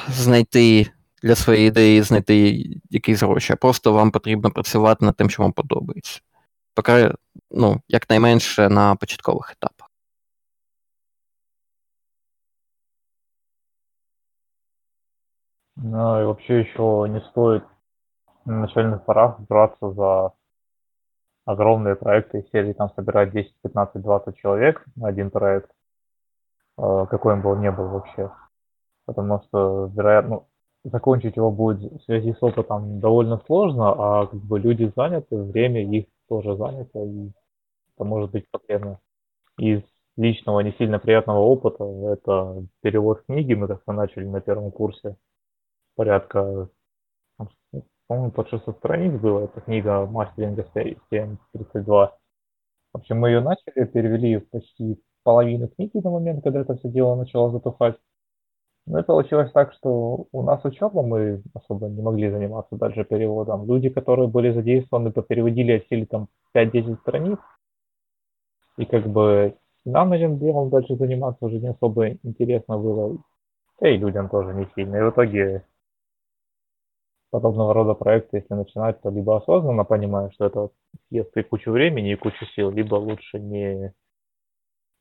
[0.08, 0.88] знайти
[1.24, 5.52] для своєї ідеї знайти якісь гроші, а просто вам потрібно працювати над тим, що вам
[5.52, 6.20] подобається
[6.80, 7.14] поки,
[7.50, 9.90] ну, якнайменше на початкових етапах.
[15.76, 17.64] Ну и вообще еще не стоит
[18.46, 20.32] на начальных порах браться за
[21.46, 25.72] огромные проекты из серии там собирать 10, 15, 20 человек на один проект,
[26.78, 28.32] э, какой он был, не был вообще.
[29.06, 30.48] Потому что, вероятно, ну,
[30.84, 35.82] закончить его будет в связи с опытом довольно сложно, а как бы люди заняты, время
[35.82, 37.32] их тоже занято, и
[37.96, 39.00] это может быть проблема.
[39.58, 39.82] Из
[40.16, 45.18] личного не сильно приятного опыта это перевод книги, мы как-то начали на первом курсе,
[45.96, 46.70] порядка,
[48.08, 52.18] по-моему, под 600 страниц было, это книга мастеринга 732.
[52.92, 57.16] В общем, мы ее начали, перевели почти половину книги на момент, когда это все дело
[57.16, 57.98] начало затухать.
[58.90, 63.68] Ну и получилось так, что у нас учеба, мы особо не могли заниматься дальше переводом.
[63.68, 67.38] Люди, которые были задействованы, переводили от силы там 5-10 страниц.
[68.78, 73.20] И как бы нам этим делом дальше заниматься уже не особо интересно было.
[73.80, 74.96] Да и людям тоже не сильно.
[74.96, 75.68] И в итоге
[77.30, 80.70] подобного рода проекты, если начинать, то либо осознанно понимаешь, что это
[81.10, 83.94] съест и кучу времени, и кучу сил, либо лучше не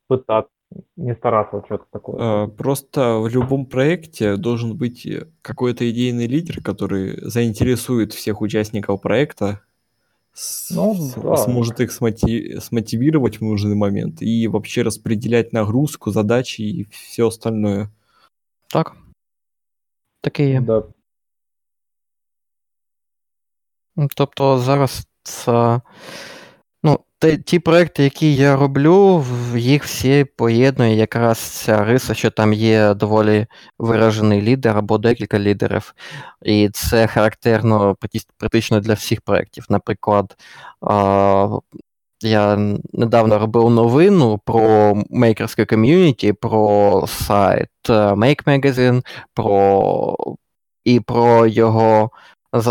[0.08, 0.57] пытаться
[0.96, 2.16] не стараться что-то такое.
[2.18, 5.06] А, просто в любом проекте должен быть
[5.42, 9.62] какой-то идейный лидер, который заинтересует всех участников проекта,
[10.70, 11.36] ну, да.
[11.36, 17.90] сможет их смоти- смотивировать в нужный момент и вообще распределять нагрузку, задачи и все остальное.
[18.68, 18.96] Так.
[20.20, 20.84] Таке Да.
[24.14, 25.80] Тобто зараз це
[27.18, 29.24] те, ті проекти, які я роблю,
[29.56, 33.46] їх всі поєднує якраз ця риса, що там є доволі
[33.78, 35.94] виражений лідер або декілька лідерів.
[36.42, 37.96] І це характерно
[38.38, 39.64] практично для всіх проєктів.
[39.68, 40.36] Наприклад,
[42.22, 42.56] я
[42.92, 50.16] недавно робив новину про мейкерське ком'юніті, про сайт е, Make Magazine, про
[50.84, 52.10] і про його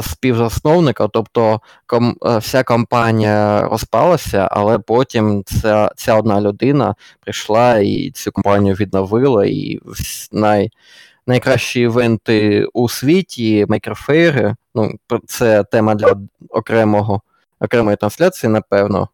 [0.02, 8.12] співзасновника, тобто ком, е, вся компанія розпалася, але потім ця ця одна людина прийшла і
[8.12, 9.80] цю компанію відновила, і
[10.32, 10.70] най,
[11.28, 14.94] найкращі івенти у світі, Мейкерфейри, ну,
[15.26, 16.16] це тема для
[16.50, 17.22] окремого,
[17.60, 19.10] окремої трансляції, напевно.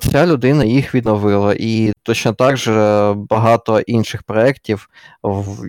[0.00, 4.88] Ця людина їх відновила, і точно так же багато інших проєктів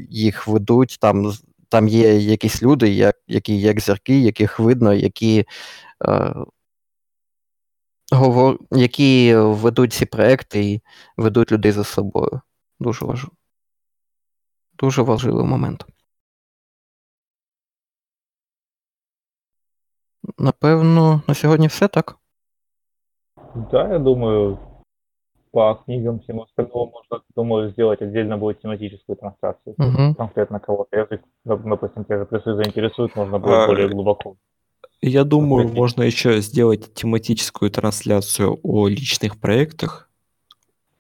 [0.10, 1.34] їх ведуть там
[1.74, 5.46] там є якісь люди, як, які як зірки, яких видно, які
[6.08, 6.34] е,
[8.12, 8.60] говор...
[8.72, 10.82] які ведуть ці проекти і
[11.18, 12.42] ведуть людей за собою.
[12.80, 13.36] Дуже важливо.
[14.74, 15.86] Дуже важливий момент.
[20.38, 22.18] Напевно, на сьогодні все так.
[23.72, 24.60] Да, я думаю,
[25.54, 29.76] по книгам всему остальному можно, думаю, сделать отдельно будет тематическую трансляцию.
[29.78, 30.16] Угу.
[30.16, 34.36] Конкретно кого-то язык, допустим, те же плюсы заинтересуют, можно будет а, более глубоко.
[35.02, 35.78] Я думаю, Посмотреть.
[35.78, 40.10] можно еще сделать тематическую трансляцию о личных проектах.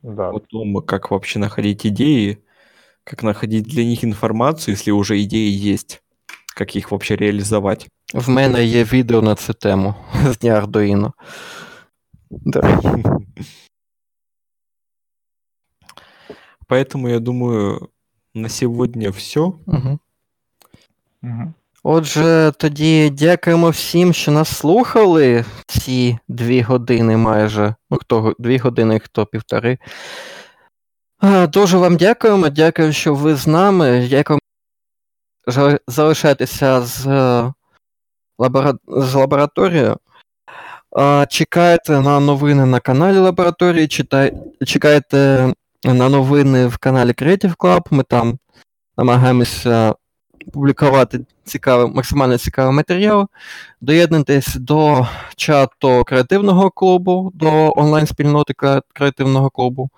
[0.03, 0.29] Да.
[0.29, 2.37] О том, как вообще находить идеи,
[3.03, 6.03] как находить для них информацию, если уже идеи есть,
[6.53, 7.87] как их вообще реализовать.
[8.13, 9.95] В мене є відео на цю тему
[10.31, 11.11] з дня Arduino.
[12.29, 12.81] Да.
[16.73, 17.89] Поэтому я думаю,
[18.33, 19.39] на сьогодні все.
[19.39, 19.99] Угу.
[21.23, 21.53] Угу.
[21.83, 27.75] Отже, тоді дякуємо всім, що нас слухали ці дві години майже.
[27.89, 29.77] Ну, хто дві години, хто півтори.
[31.47, 32.49] Дуже вам дякуємо.
[32.49, 34.07] Дякую, що ви з нами.
[34.09, 34.39] Дякуємо.
[35.87, 37.05] Залишайтеся з
[38.39, 38.73] лабора...
[38.87, 39.97] з лабораторією.
[41.29, 44.33] Чекайте на новини на каналі лабораторії, читай...
[44.65, 45.53] чекайте
[45.85, 47.87] на новини в каналі Creative Club.
[47.91, 48.39] Ми там
[48.97, 49.95] намагаємося
[50.53, 53.27] публікувати цікавий, максимально цікавий матеріал.
[53.81, 58.53] Доєднуйтесь до чату креативного клубу, до онлайн-спільноти
[58.93, 59.89] креативного клубу.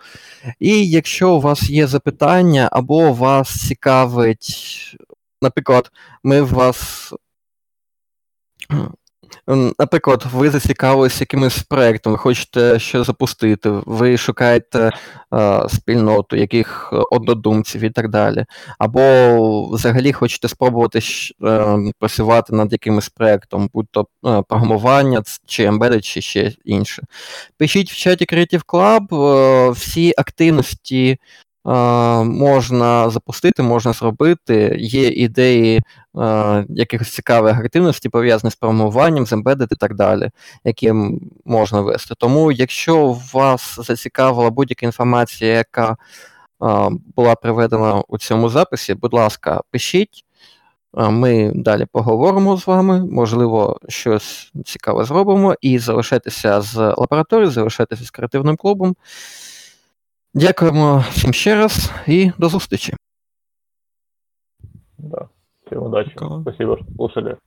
[0.60, 4.96] І якщо у вас є запитання, або вас цікавить,
[5.42, 5.92] наприклад,
[6.24, 7.14] ми вас
[9.80, 14.91] Наприклад, ви зацікавилися якимось проєктом, ви хочете щось запустити, ви шукаєте
[15.34, 18.46] е, спільноту, яких однодумців і так далі.
[18.80, 21.00] Або взагалі хочете спробувати
[21.43, 27.04] е, працювати над якимось проєктом, будь-то е, програмування чи embedded, чи ще інше.
[27.58, 31.18] Пишіть в чаті Creative Club е, всі активності
[32.26, 34.76] можна запустити, можна зробити.
[34.80, 35.82] Є ідеї
[36.70, 40.30] якихось цікавих активностей, пов'язаних з програмуванням, з embedded і так далі,
[40.63, 40.93] які
[41.45, 42.16] можна вести.
[42.18, 45.97] Тому, якщо вас зацікавила будь-яка інформація, яка
[47.16, 50.26] була приведена у цьому записі, будь ласка, пишіть.
[50.97, 58.09] Ми далі поговоримо з вами, можливо, щось цікаве зробимо, і залишайтеся з лабораторією, залишайтеся з
[58.09, 58.95] креативним клубом.
[60.38, 62.94] Дякуємо всім ще раз і до зустрічі.
[64.98, 65.30] Да.
[65.66, 66.12] Всем удачи.
[66.42, 67.38] Спасибо, що слушали.